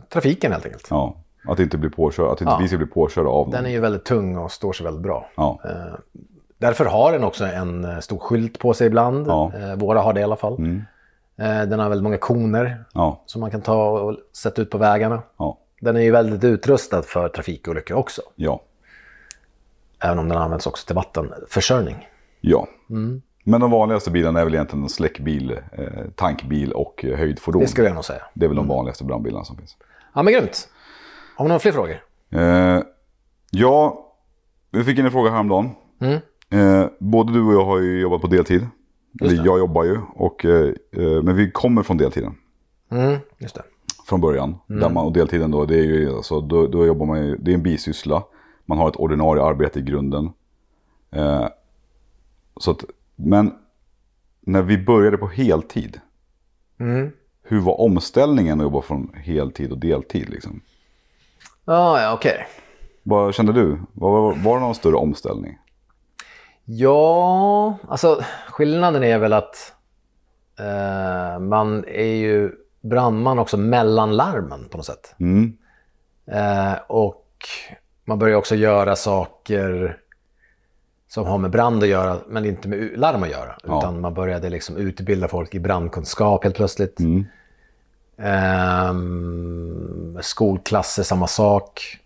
[0.10, 0.88] trafiken helt enkelt.
[0.90, 1.16] ja.
[1.48, 2.58] Att inte bli påkörd, att inte Ja.
[2.62, 3.66] vi ska bli påkörda av Den någon.
[3.66, 5.30] är ju väldigt tung och står sig väldigt bra.
[5.36, 5.60] Ja,
[6.58, 9.28] Därför har den också en eh, stor skylt på sig ibland.
[9.28, 9.52] Ja.
[9.56, 9.70] Mm.
[9.70, 10.54] Eh, Våra har det i alla fall.
[11.38, 14.78] Eh, Den har väldigt många koner ja, som man kan ta och sätta ut på
[14.78, 15.22] vägarna.
[15.38, 18.22] ja, Den är ju väldigt utrustad för trafikolyckor också.
[18.36, 18.62] ja,
[20.00, 22.08] Även om den används också till vattenförsörjning.
[22.42, 22.68] ja.
[22.90, 23.22] Mm.
[23.48, 25.60] Men de vanligaste bilarna är väl egentligen en släckbil,
[26.16, 27.62] tankbil och höjdfordon.
[27.62, 28.22] Det skulle jag nog säga.
[28.34, 29.78] Det är väl de vanligaste brandbilarna som finns.
[30.14, 30.70] Ja, men grymt.
[31.36, 32.04] Har vi några fler frågor?
[32.30, 32.80] Eh,
[33.52, 34.06] ja,
[34.72, 35.70] vi fick en fråga häromdagen.
[36.02, 36.20] Mm.
[36.56, 38.68] Eh, både du och jag har ju jobbat på deltid.
[39.22, 42.36] Eller jag jobbar ju, och, eh, eh, men vi kommer från deltiden.
[42.92, 43.62] Mm, just det.
[44.08, 44.56] från början.
[44.68, 47.52] Där man, och deltiden då, det är ju, alltså, då, då jobbar man ju, det
[47.52, 48.24] är en bisyssla.
[48.66, 50.30] Man har ett ordinarie arbete i grunden.
[51.12, 51.48] Eh,
[52.58, 52.84] så att,
[53.16, 53.54] men
[54.42, 56.00] när vi började på heltid,
[56.80, 57.12] Mm.
[57.44, 60.30] hur var omställningen att jobba från heltid och deltid?
[60.30, 60.62] Liksom?
[61.66, 62.48] Ah, ja, okej.
[63.04, 63.78] Vad kände du?
[63.94, 65.58] Var, var, var det någon större omställning?
[66.66, 69.74] Ja, alltså skillnaden är väl att
[70.60, 72.52] eh, man är ju
[72.82, 75.16] brandman också mellan larmen på något sätt.
[75.20, 75.58] Mm.
[76.32, 77.26] Eh, och
[78.06, 79.98] man börjar också göra saker
[81.08, 83.56] som har med brand att göra, men inte med larm att göra.
[83.64, 83.80] Ja.
[83.80, 87.00] Utan man började liksom utbilda folk i brandkunskap helt plötsligt.
[87.00, 87.26] Mm.
[88.18, 92.00] Ehm, skolklasser, samma sak.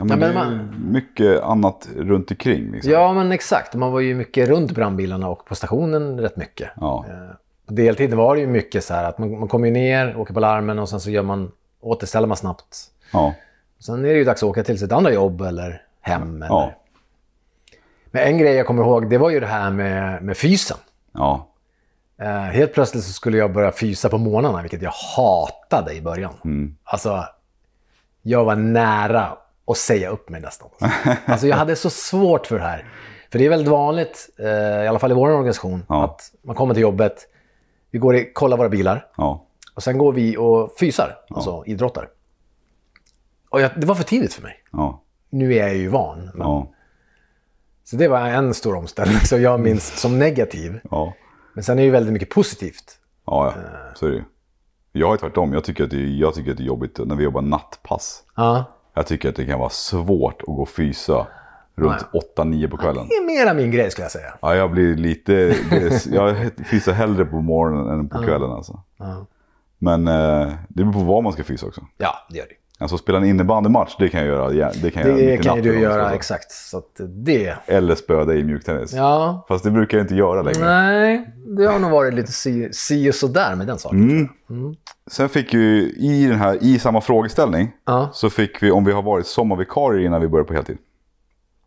[0.00, 2.72] Ja, men Ja, men ju mycket annat runt omkring.
[2.72, 2.92] Liksom.
[2.92, 3.74] Ja, men exakt.
[3.74, 6.70] Man var ju mycket runt brandbilarna och på stationen rätt mycket.
[6.76, 7.04] Ja.
[7.08, 7.36] Eh,
[7.66, 10.40] På deltid var det ju mycket så här att man, man kommer ner, åker på
[10.40, 12.76] larmen och sen så gör man, återställer man snabbt.
[13.12, 13.34] Ja.
[13.78, 16.36] Sen är det ju dags att åka till sitt andra jobb eller hem.
[16.36, 16.46] Eller...
[16.46, 16.72] Ja.
[18.10, 20.76] Men en grej jag kommer ihåg, det var ju det här med, med fysen.
[21.12, 21.46] Ja.
[22.20, 26.32] Eh, helt plötsligt så skulle jag börja fysa på morgnarna, vilket jag hatade i början.
[26.44, 26.76] Mm.
[26.84, 27.24] Alltså,
[28.22, 29.28] jag var nära
[29.70, 30.68] att säga upp mig nästan.
[31.26, 32.84] Alltså, jag hade så svårt för det här.
[33.32, 36.04] För det är väldigt vanligt, eh, i alla fall i vår organisation, Ja.
[36.04, 37.26] att man kommer till jobbet,
[37.90, 39.46] vi går och kollar våra bilar Ja.
[39.74, 42.08] och sen går vi och fysar, alltså idrottar.
[43.50, 44.56] Och jag, det var för tidigt för mig.
[44.72, 45.02] Ja.
[45.30, 46.18] Nu är jag ju van.
[46.34, 46.70] Men, Ja.
[47.84, 50.80] Så det var en stor omställning som jag minns som negativ.
[50.90, 51.12] Ja.
[51.54, 52.98] Men sen är det ju väldigt mycket positivt.
[53.26, 53.62] Ja, ja.
[53.94, 54.24] så är det ju.
[54.92, 55.52] Jag är tvärtom.
[55.52, 58.22] Jag tycker, att det, jag tycker att det är jobbigt när vi jobbar nattpass.
[58.36, 58.64] Ja.
[58.94, 61.26] Jag tycker att det kan vara svårt att gå och fysa
[61.74, 63.06] runt 8-9 på kvällen.
[63.08, 64.34] Det är mera min grej skulle jag säga.
[64.42, 65.34] Ja, jag blir lite...
[65.34, 68.82] Är, jag fysar hellre på morgonen än på kvällen alltså.
[69.78, 71.80] Men eh, det beror på vad man ska fysa också.
[71.98, 72.54] ja det gör det.
[72.80, 74.72] Alltså spela en innebandymatch, det kan jag göra.
[74.82, 76.52] Det kan jag göra Det i kan du jag göra, exakt.
[76.52, 77.54] Så att det...
[77.66, 78.92] Eller spöa dig i mjuktennis.
[78.92, 79.44] Ja.
[79.48, 80.64] Fast det brukar jag inte göra längre.
[80.64, 84.28] Nej, det har nog varit lite si, si och sådär med den saken.
[84.50, 84.74] Mm.
[85.10, 88.10] Sen fick vi i, den här, i samma frågeställning Ja.
[88.12, 90.78] så fick vi om vi har varit sommarvikarier innan vi började på heltid.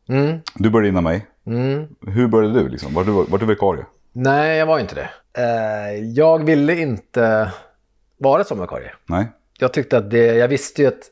[0.09, 0.39] Mm.
[0.55, 1.25] Du började innan mig.
[1.47, 1.87] Mm.
[2.07, 2.69] Hur började du?
[2.69, 2.93] Liksom?
[2.93, 3.85] Var, du, var du vikarie?
[4.13, 5.09] Nej, jag var inte det.
[5.41, 7.51] Eh, jag ville inte
[8.17, 8.91] vara sommarvikarie.
[9.05, 9.27] Nej.
[9.59, 11.09] Jag tyckte att det, jag visste ju att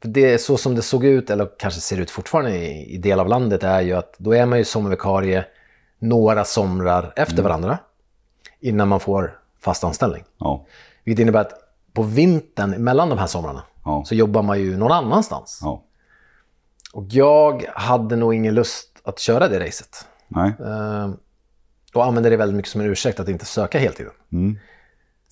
[0.00, 3.20] det är så som det såg ut, eller kanske ser ut fortfarande i, i del
[3.20, 5.44] av landet, är ju att då är man ju sommarvikarie
[5.98, 7.78] några somrar efter varandra
[8.60, 10.24] innan man får fast anställning.
[10.38, 10.66] Ja.
[11.04, 11.52] Vilket innebär att
[11.92, 14.02] på vintern mellan de här somrarna Ja.
[14.06, 15.58] så jobbar man ju någon annanstans.
[15.62, 15.82] ja.
[16.92, 20.06] Och jag hade nog ingen lust att köra det racet.
[20.28, 20.52] Nej.
[20.60, 21.10] Eh,
[21.94, 24.12] och använde det väldigt mycket som en ursäkt att inte söka heltiden.
[24.32, 24.58] Mm.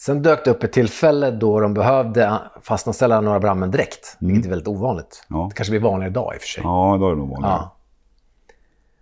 [0.01, 4.51] Sen dök det upp ett tillfälle då de behövde fastanställa några brandmän direkt, vilket är
[4.51, 5.27] väldigt ovanligt.
[5.29, 5.47] Ja.
[5.51, 6.63] Det kanske blir vanligare idag i och för sig.
[6.65, 7.47] Ja, då är det nog vanligt.
[7.51, 7.77] Ja.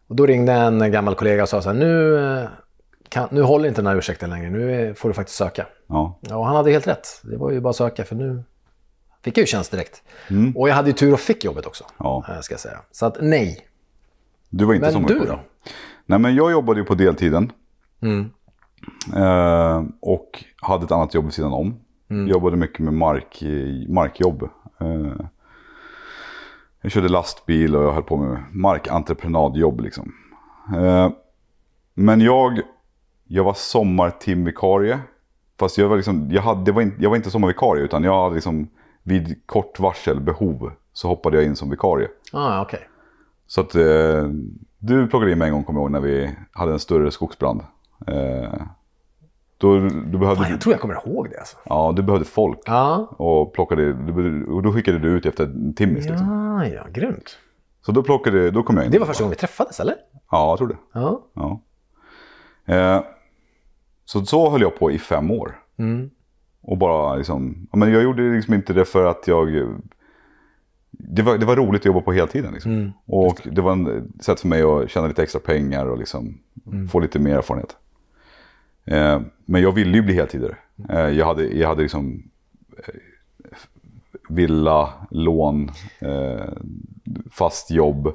[0.09, 2.49] Och då ringde en gammal kollega och sa så här, nu, eh,
[3.09, 5.67] kan, nu håller inte den här ursäkten längre, nu får du faktiskt söka.
[5.87, 6.19] Ja.
[6.21, 7.07] Ja, och han hade helt rätt.
[7.23, 8.45] Det var ju bara att söka för nu
[9.25, 10.03] fick jag ju tjänst direkt.
[10.31, 10.57] Mm.
[10.57, 12.25] Och jag hade ju tur och fick jobbet också, Ja.
[12.29, 12.79] eh, ska jag säga.
[12.93, 13.69] Så att nej.
[14.51, 15.27] Du var inte Men sommarvikarie.
[15.27, 15.41] du då?
[16.07, 17.53] Nej, men jag jobbade ju på deltiden.
[18.03, 18.31] Mm.
[19.17, 21.75] Eh, och hade ett annat jobb vid sidan om.
[22.11, 22.29] Mm.
[22.29, 23.43] Jobbade mycket med mark,
[23.89, 24.43] markjobb.
[24.81, 25.27] Eh,
[26.81, 29.81] jag körde lastbil och jag höll på med markentreprenadjobb.
[29.81, 30.13] Liksom.
[30.77, 31.11] Eh,
[31.95, 32.61] men jag,
[33.27, 34.99] jag var sommartimvikarie.
[35.59, 38.23] Fast jag var, liksom, jag, hade, det var inte, jag var inte sommarvikarie utan jag
[38.23, 38.69] hade liksom,
[39.03, 42.09] vid kort varsel behov så hoppade jag in som vikarie.
[42.33, 42.89] Ah, okej.
[43.47, 44.29] Så att eh,
[44.79, 47.61] du plockade in mig en gång kommer jag ihåg när vi hade en större skogsbrand.
[48.07, 48.55] Eh,
[49.59, 51.57] då, du behövde, Fan, jag tror jag kommer ihåg det alltså.
[51.65, 52.59] ja, du behövde folk.
[52.67, 53.93] Ja, Och, plockade,
[54.49, 56.07] och då skickade du ut efter en timmis.
[56.09, 56.29] Liksom.
[56.29, 57.39] ja, ja grymt.
[57.87, 58.91] Så då, plockade, då kom jag in.
[58.93, 59.95] Det var första gången vi träffades, eller?
[60.31, 60.77] Ja, jag tror det.
[60.93, 61.23] Ja.
[61.35, 61.61] Ja.
[62.75, 63.03] Eh,
[64.05, 65.59] så, så höll jag på i fem år.
[65.79, 66.11] Mm.
[66.63, 69.49] Och bara liksom, ja, men jag gjorde liksom inte det för att jag...
[70.91, 72.53] Det var, det var roligt att jobba på heltiden.
[72.53, 72.73] Liksom.
[72.73, 72.93] Mm.
[73.07, 76.39] Och det var en sätt för mig att tjäna lite extra pengar och liksom
[76.73, 76.89] Mm.
[76.89, 77.77] få lite mer erfarenhet.
[78.91, 80.57] Eh, men jag ville ju bli heltidare.
[80.89, 82.23] Eh, jag hade, jag hade liksom
[82.79, 82.95] eh,
[84.29, 86.53] villa, lån, eh,
[87.31, 88.13] fast jobb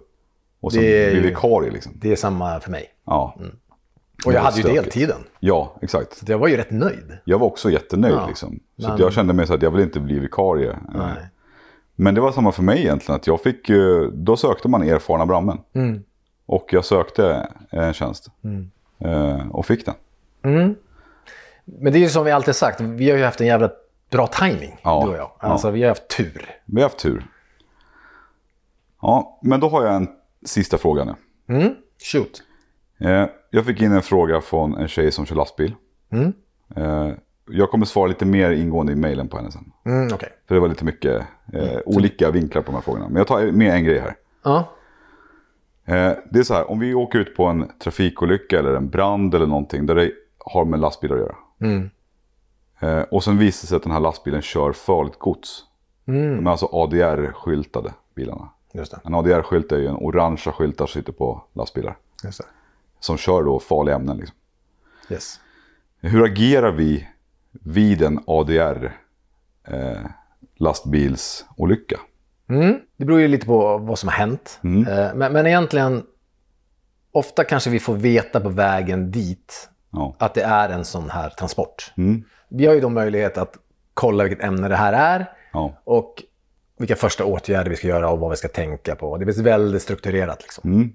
[0.59, 1.71] och sen bli vikarie.
[1.71, 1.91] Liksom.
[1.95, 2.85] Det är samma för mig.
[3.05, 3.35] Ja.
[4.25, 5.17] Och Det jag hade ju deltiden.
[5.39, 6.17] ja, exakt.
[6.17, 7.17] Så jag var ju rätt nöjd.
[7.25, 8.13] Jag var också jättenöjd.
[8.15, 8.59] Ja, liksom.
[8.77, 10.69] Så men- jag kände mig så att jag vill inte bli vikarie.
[10.71, 11.27] Eh, Nej.
[11.95, 13.15] Men det var samma för mig egentligen.
[13.15, 13.69] Att jag fick,
[14.13, 15.57] då sökte man erfarna brandmän.
[15.73, 16.03] Mm.
[16.45, 18.27] Och jag sökte en tjänst.
[18.99, 19.95] Eh, och fick den.
[20.43, 20.75] Mm.
[21.65, 23.71] Men det är ju som vi alltid sagt, vi har ju haft en jävla
[24.11, 25.31] bra timing Ja, du och jag.
[25.41, 25.47] ja.
[25.47, 26.49] Alltså vi har haft tur.
[26.65, 27.25] Vi har haft tur.
[29.01, 30.07] Ja, men då har jag en
[30.45, 31.15] sista fråga nu.
[31.55, 31.75] Mm.
[32.11, 32.43] Shoot.
[32.99, 35.75] Eh, jag fick in en fråga från en tjej som kör lastbil.
[36.11, 36.33] Mm.
[36.75, 37.13] Eh,
[37.49, 39.71] jag kommer svara lite mer ingående i mejlen på henne sen.
[39.85, 40.29] Mm, Okej.
[40.47, 41.21] För det var lite mycket
[41.53, 43.07] eh, olika vinklar på de här frågorna.
[43.07, 44.15] Men jag tar med en grej här.
[44.43, 44.69] Ja.
[45.85, 49.35] Eh, det är så här, om vi åker ut på en trafikolycka eller en brand
[49.35, 50.11] eller någonting där det
[50.45, 51.35] har med lastbilar att göra.
[51.61, 51.89] Mm.
[52.79, 55.63] Eh, och sen visar det sig att den här lastbilen kör farligt gods.
[56.05, 56.35] Mm.
[56.35, 58.49] De är alltså ADR-skyltade bilarna.
[59.03, 61.97] En ADR-skylt är ju en orangea skyltar som sitter på lastbilar.
[62.99, 64.17] Som kör då farliga ämnen.
[64.17, 64.37] Liksom.
[65.09, 65.39] Yes.
[66.01, 67.07] Hur agerar vi
[67.51, 68.97] vid en ADR
[69.67, 70.01] eh,
[70.55, 71.99] lastbilsolycka?
[72.49, 72.79] Mm.
[72.97, 74.59] Det beror ju lite på vad som har hänt.
[74.63, 74.87] Mm.
[74.87, 76.03] Eh, Men, men egentligen,
[77.11, 80.15] ofta kanske vi får veta på vägen dit Ja.
[80.19, 81.93] att det är en sån här transport.
[81.97, 82.23] Mm.
[82.49, 83.57] Vi har ju då möjlighet att
[83.93, 85.81] kolla vilket ämne det här är Ja.
[85.83, 86.23] och
[86.77, 89.17] vilka första åtgärder vi ska göra och vad vi ska tänka på.
[89.17, 90.41] Det blir väldigt strukturerat.
[90.41, 90.71] Liksom.
[90.73, 90.93] Mm.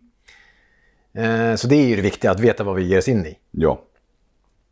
[1.51, 3.39] Eh, Så det är ju det viktiga, att veta vad vi ger oss in i.
[3.51, 3.83] ja.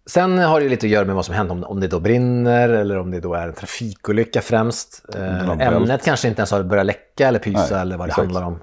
[0.09, 2.69] Sen har det lite att göra med vad som händer, om, om det då brinner
[2.69, 5.15] eller om det då är en trafikolycka främst.
[5.15, 8.25] Eh, ämnet kanske inte ens har börjat läcka eller pysa Nej, eller vad det exakt.
[8.25, 8.63] handlar om.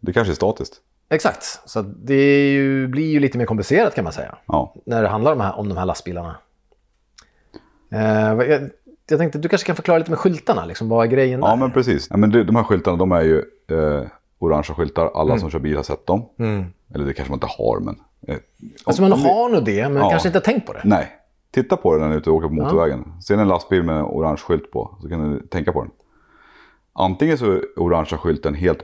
[0.00, 0.74] Det kanske är statiskt.
[1.08, 4.34] Exakt, så det ju, blir ju lite mer komplicerat kan man säga.
[4.46, 4.74] Ja.
[4.86, 6.36] När det handlar om, de här, om de här lastbilarna.
[7.90, 8.00] Eh,
[8.48, 8.70] jag,
[9.08, 11.48] jag tänkte du kanske kan förklara lite med skyltarna, liksom, vad är grejen där?
[11.48, 12.06] Ja, men precis.
[12.10, 13.38] Ja, men det, de här skyltarna, de är ju
[13.70, 14.06] eh,
[14.38, 15.10] orangea skyltar.
[15.14, 16.28] Alla som kör bil har sett dem.
[16.38, 16.64] Mm.
[16.94, 18.00] Eller det kanske man inte har, men...
[18.28, 18.36] Eh,
[18.84, 20.10] Alltså man har nog det, men Ja.
[20.10, 20.80] kanske inte har tänkt på det.
[20.84, 21.08] Nej.
[21.50, 23.12] Titta på den när ni är ute och åker på motorvägen.
[23.26, 25.90] Ser ni en lastbil med en orange skylt på så kan ni tänka på den.
[26.92, 28.82] Antingen så är orangea skylten helt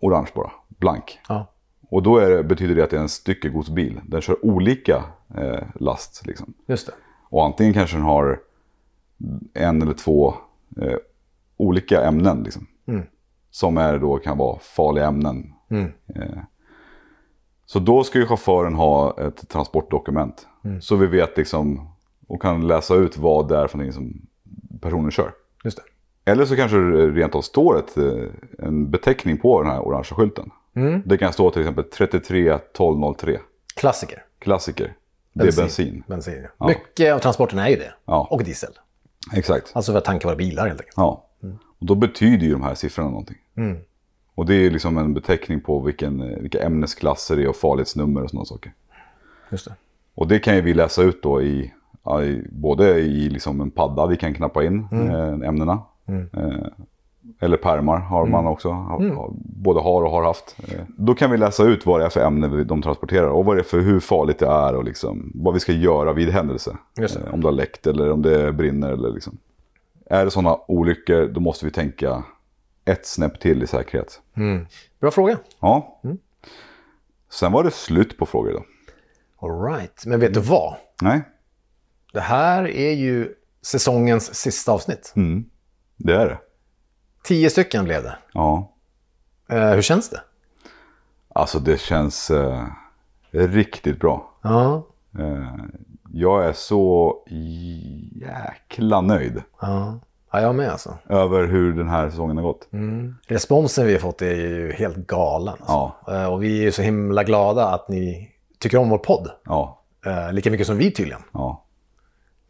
[0.00, 0.50] orange bara,
[0.84, 1.18] blank.
[1.28, 1.46] Ja.
[1.90, 4.00] Och då det, betyder det att det är en styckegodsbil.
[4.06, 5.04] Den kör olika
[5.36, 6.26] eh, last.
[6.26, 6.54] Liksom.
[6.66, 6.92] Just det.
[7.28, 8.40] Och antingen kanske den har
[9.54, 10.34] en eller två
[10.80, 10.96] eh,
[11.56, 12.42] olika ämnen.
[12.42, 13.02] Liksom, Mm.
[13.50, 15.52] Som är då kan vara farliga ämnen.
[15.70, 15.92] Mm.
[16.14, 16.38] Eh,
[17.66, 20.46] så då ska ju chauffören ha ett transportdokument.
[20.64, 20.80] Mm.
[20.80, 21.88] Så vi vet liksom
[22.26, 24.26] och kan läsa ut vad det är för någonting som
[24.80, 25.32] personen kör.
[25.64, 26.30] Just det.
[26.30, 30.16] Eller så kanske det rent av står ett, eh, en beteckning på den här orangea
[30.16, 30.50] skylten.
[30.74, 31.02] Mm.
[31.04, 33.40] Det kan stå till exempel 331203.
[33.76, 34.24] Klassiker.
[34.38, 34.94] Klassiker.
[35.32, 36.04] Det är bensin.
[36.06, 36.66] bensin ja.
[36.66, 37.94] Mycket av transporterna är ju det.
[38.04, 38.28] Ja.
[38.30, 38.72] Och diesel.
[39.32, 39.70] Exakt.
[39.72, 40.96] Alltså för att tanka våra bilar helt enkelt.
[40.96, 41.26] Ja.
[41.78, 43.36] Och då betyder ju de här siffrorna någonting.
[43.56, 43.76] Mm.
[44.34, 48.22] Och det är liksom en beteckning på vilken, eh, vilka ämnesklasser det är och farlighetsnummer
[48.22, 48.72] och sådana saker.
[49.50, 49.74] Just det.
[50.14, 51.72] Och det kan ju vi läsa ut då i,
[52.04, 55.82] ja, i både i liksom en padda vi kan knappa in eh, ämnena.
[56.06, 56.66] Eh,
[57.40, 60.56] eller pärmar har man också, har, har, både har och har haft.
[60.68, 63.56] Eh, då kan vi läsa ut vad det är för ämne de transporterar och vad
[63.56, 66.76] det är för hur farligt det är och liksom, vad vi ska göra vid händelse.
[66.98, 69.38] Eh, om det har läckt eller om det brinner eller liksom.
[70.06, 72.24] Är det sådana olyckor då måste vi tänka
[72.84, 74.20] ett snäpp till i säkerhet.
[74.36, 74.66] Mm.
[75.00, 75.38] Bra fråga.
[75.60, 76.00] Ja.
[77.30, 78.64] Sen var det slut på frågor då.
[79.46, 80.06] All right.
[80.06, 80.74] Men vet du vad?
[81.02, 81.22] Nej,
[82.12, 85.12] Det här är ju säsongens sista avsnitt.
[85.16, 85.44] mm.
[85.96, 86.38] det är det.
[87.24, 88.16] Tio stycken blev det.
[88.32, 88.72] Ja.
[89.48, 90.20] Eh, hur känns det?
[91.34, 92.64] Alltså det känns eh,
[93.30, 94.30] riktigt bra.
[94.42, 94.86] Ja.
[95.18, 95.54] Eh,
[96.12, 97.16] jag är så
[98.12, 99.98] jäkla nöjd Ja,
[100.32, 100.98] ja jag med alltså.
[101.08, 102.68] över hur den här säsongen har gått.
[103.26, 105.54] Responsen vi har fått är ju helt galen.
[105.60, 106.12] Alltså.
[106.12, 109.30] Eh, Och vi är ju så himla glada att ni tycker om vår podd.
[109.44, 111.22] Ja, Eh, lika mycket som vi tydligen.
[111.32, 111.60] ja.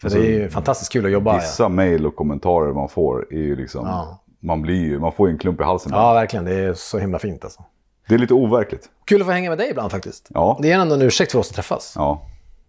[0.02, 1.34] För det är ju fantastiskt kul att jobba.
[1.34, 4.20] Vissa mejl och kommentarer man får är ju liksom, Ja.
[4.44, 5.92] Man blir ju, man får ju en klump i halsen.
[5.94, 6.44] Ja, verkligen.
[6.44, 7.64] Det är så himla fint alltså.
[8.08, 8.88] Det är lite overkligt.
[9.04, 10.28] Kul att få hänga med dig ibland faktiskt.
[10.34, 10.58] Ja.
[10.62, 11.92] Det är ändå en ursäkt för oss att träffas.
[11.96, 12.22] Ja,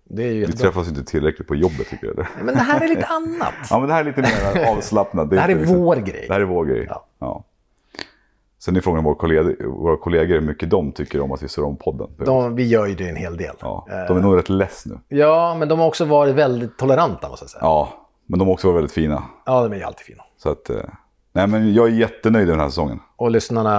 [0.03, 2.27] Det är ju vi träffas inte tillräckligt på jobbet tycker jag.
[2.43, 3.53] Men det här är lite annat.
[3.69, 5.29] Ja, men det här är lite mer avslappnat.
[5.29, 6.25] Det här är liksom- vår grej.
[6.27, 6.85] Det här är vår grej.
[6.89, 7.05] Ja.
[7.19, 7.43] Ja.
[8.59, 11.67] Sen är frågan våra kollegor, våra kollegor hur mycket de tycker om att vi surrar
[11.67, 12.09] om podden.
[12.17, 13.55] De, vi gör ju det en hel del.
[13.61, 14.99] Ja, de är nog rätt less nu.
[15.17, 17.61] ja, men de har också varit väldigt toleranta måste jag säga.
[17.63, 17.89] Ja,
[18.25, 19.23] men de har också varit väldigt fina.
[19.45, 20.23] Ja, de är ju alltid fina.
[20.37, 20.75] Så att, eh,
[21.35, 22.99] nej men jag är jättenöjd med den här säsongen.
[23.15, 23.69] Och lyssnarna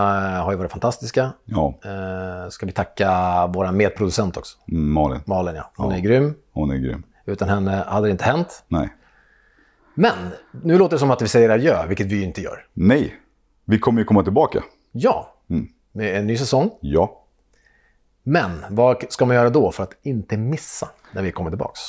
[0.42, 1.32] har ju varit fantastiska.
[1.44, 3.10] Ja, Eh, ska vi tacka
[3.54, 4.58] vår medproducent också.
[4.68, 5.70] mm, Malin, Malin, ja.
[5.76, 5.96] Hon Ja.
[5.96, 6.34] är grym.
[6.52, 7.02] hon är grym.
[7.24, 8.64] Utan henne hade det inte hänt.
[8.68, 8.88] Nej.
[9.94, 10.14] Men
[10.62, 12.66] nu låter det som att vi säger adjö, vilket vi ju inte gör.
[12.72, 13.14] Nej,
[13.64, 14.62] vi kommer ju komma tillbaka.
[14.92, 15.68] Ja, Mm.
[15.92, 16.70] med en ny säsong.
[16.80, 17.22] Ja,
[18.22, 21.80] Men vad ska man göra då för att inte missa när vi kommer tillbaks?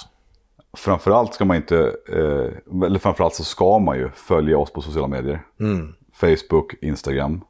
[0.73, 5.07] Framförallt ska man inte, eh, eller framförallt så ska man ju följa oss på sociala
[5.07, 5.45] medier.
[5.59, 5.93] Mm.
[6.13, 7.41] Facebook, Instagram,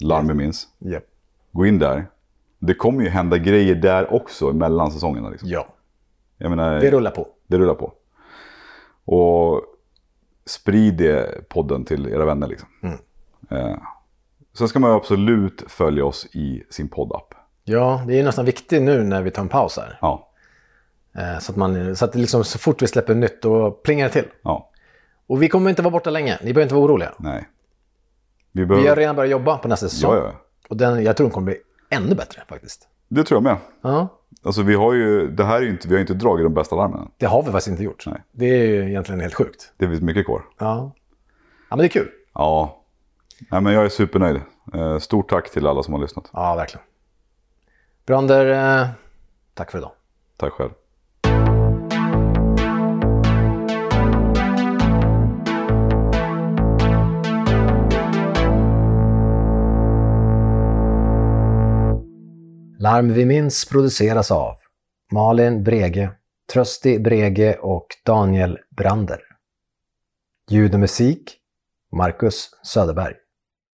[0.00, 0.68] Larm minns.
[0.80, 1.04] Yep.
[1.52, 2.06] Gå in där.
[2.58, 5.28] Det kommer ju hända grejer där också mellan säsongerna.
[5.28, 5.48] Liksom.
[5.48, 5.66] Ja,
[6.38, 7.28] menar, det rullar på.
[7.46, 7.92] det rullar på.
[9.04, 9.62] Och
[10.46, 12.46] sprid det podden till era vänner.
[12.46, 12.68] Liksom.
[12.82, 12.98] Mm.
[13.50, 13.78] Eh,
[14.52, 17.34] sen ska man ju absolut följa oss i sin poddapp.
[17.64, 19.98] Ja, det är nästan viktigt nu när vi tar en paus här.
[20.00, 20.30] Ja,
[21.40, 24.28] Så att, man, så att liksom, så fort vi släpper nytt, då plingar det till.
[24.42, 24.70] ja,
[25.26, 26.38] Och vi kommer inte vara borta länge.
[26.42, 27.12] Ni behöver inte vara oroliga.
[27.18, 27.48] nej.
[28.52, 28.88] Vi Vi behöver...
[28.88, 30.14] har redan börjat jobba på nästa säsong.
[30.14, 30.32] ja, ja.
[30.68, 31.56] Och den, jag tror den kommer bli
[31.90, 32.88] ännu bättre faktiskt.
[33.08, 33.56] Det tror jag med.
[33.82, 34.08] Ja,
[34.42, 37.08] Alltså vi har ju, det här är inte, vi har inte dragit de bästa larmen.
[37.16, 38.06] det har vi faktiskt inte gjort.
[38.06, 38.22] Nej.
[38.32, 39.72] Det är ju egentligen helt sjukt.
[39.76, 40.42] Det finns mycket kvar.
[40.58, 40.92] Ja,
[41.70, 42.08] ja men det är kul.
[42.34, 42.80] Ja.
[43.50, 44.40] Nej, men jag är supernöjd.
[44.74, 46.30] Eh, Stort tack till alla som har lyssnat.
[46.32, 46.84] Ja, verkligen.
[48.06, 48.88] Brander, eh,
[49.54, 49.92] tack för idag.
[50.36, 50.70] Tack själv.
[62.84, 64.56] Larm vi minns produceras av
[65.12, 66.10] Malin Brege,
[66.52, 69.20] Trösti Brege och Daniel Brander.
[70.50, 71.36] Ljud och musik
[71.92, 73.14] Marcus Söderberg.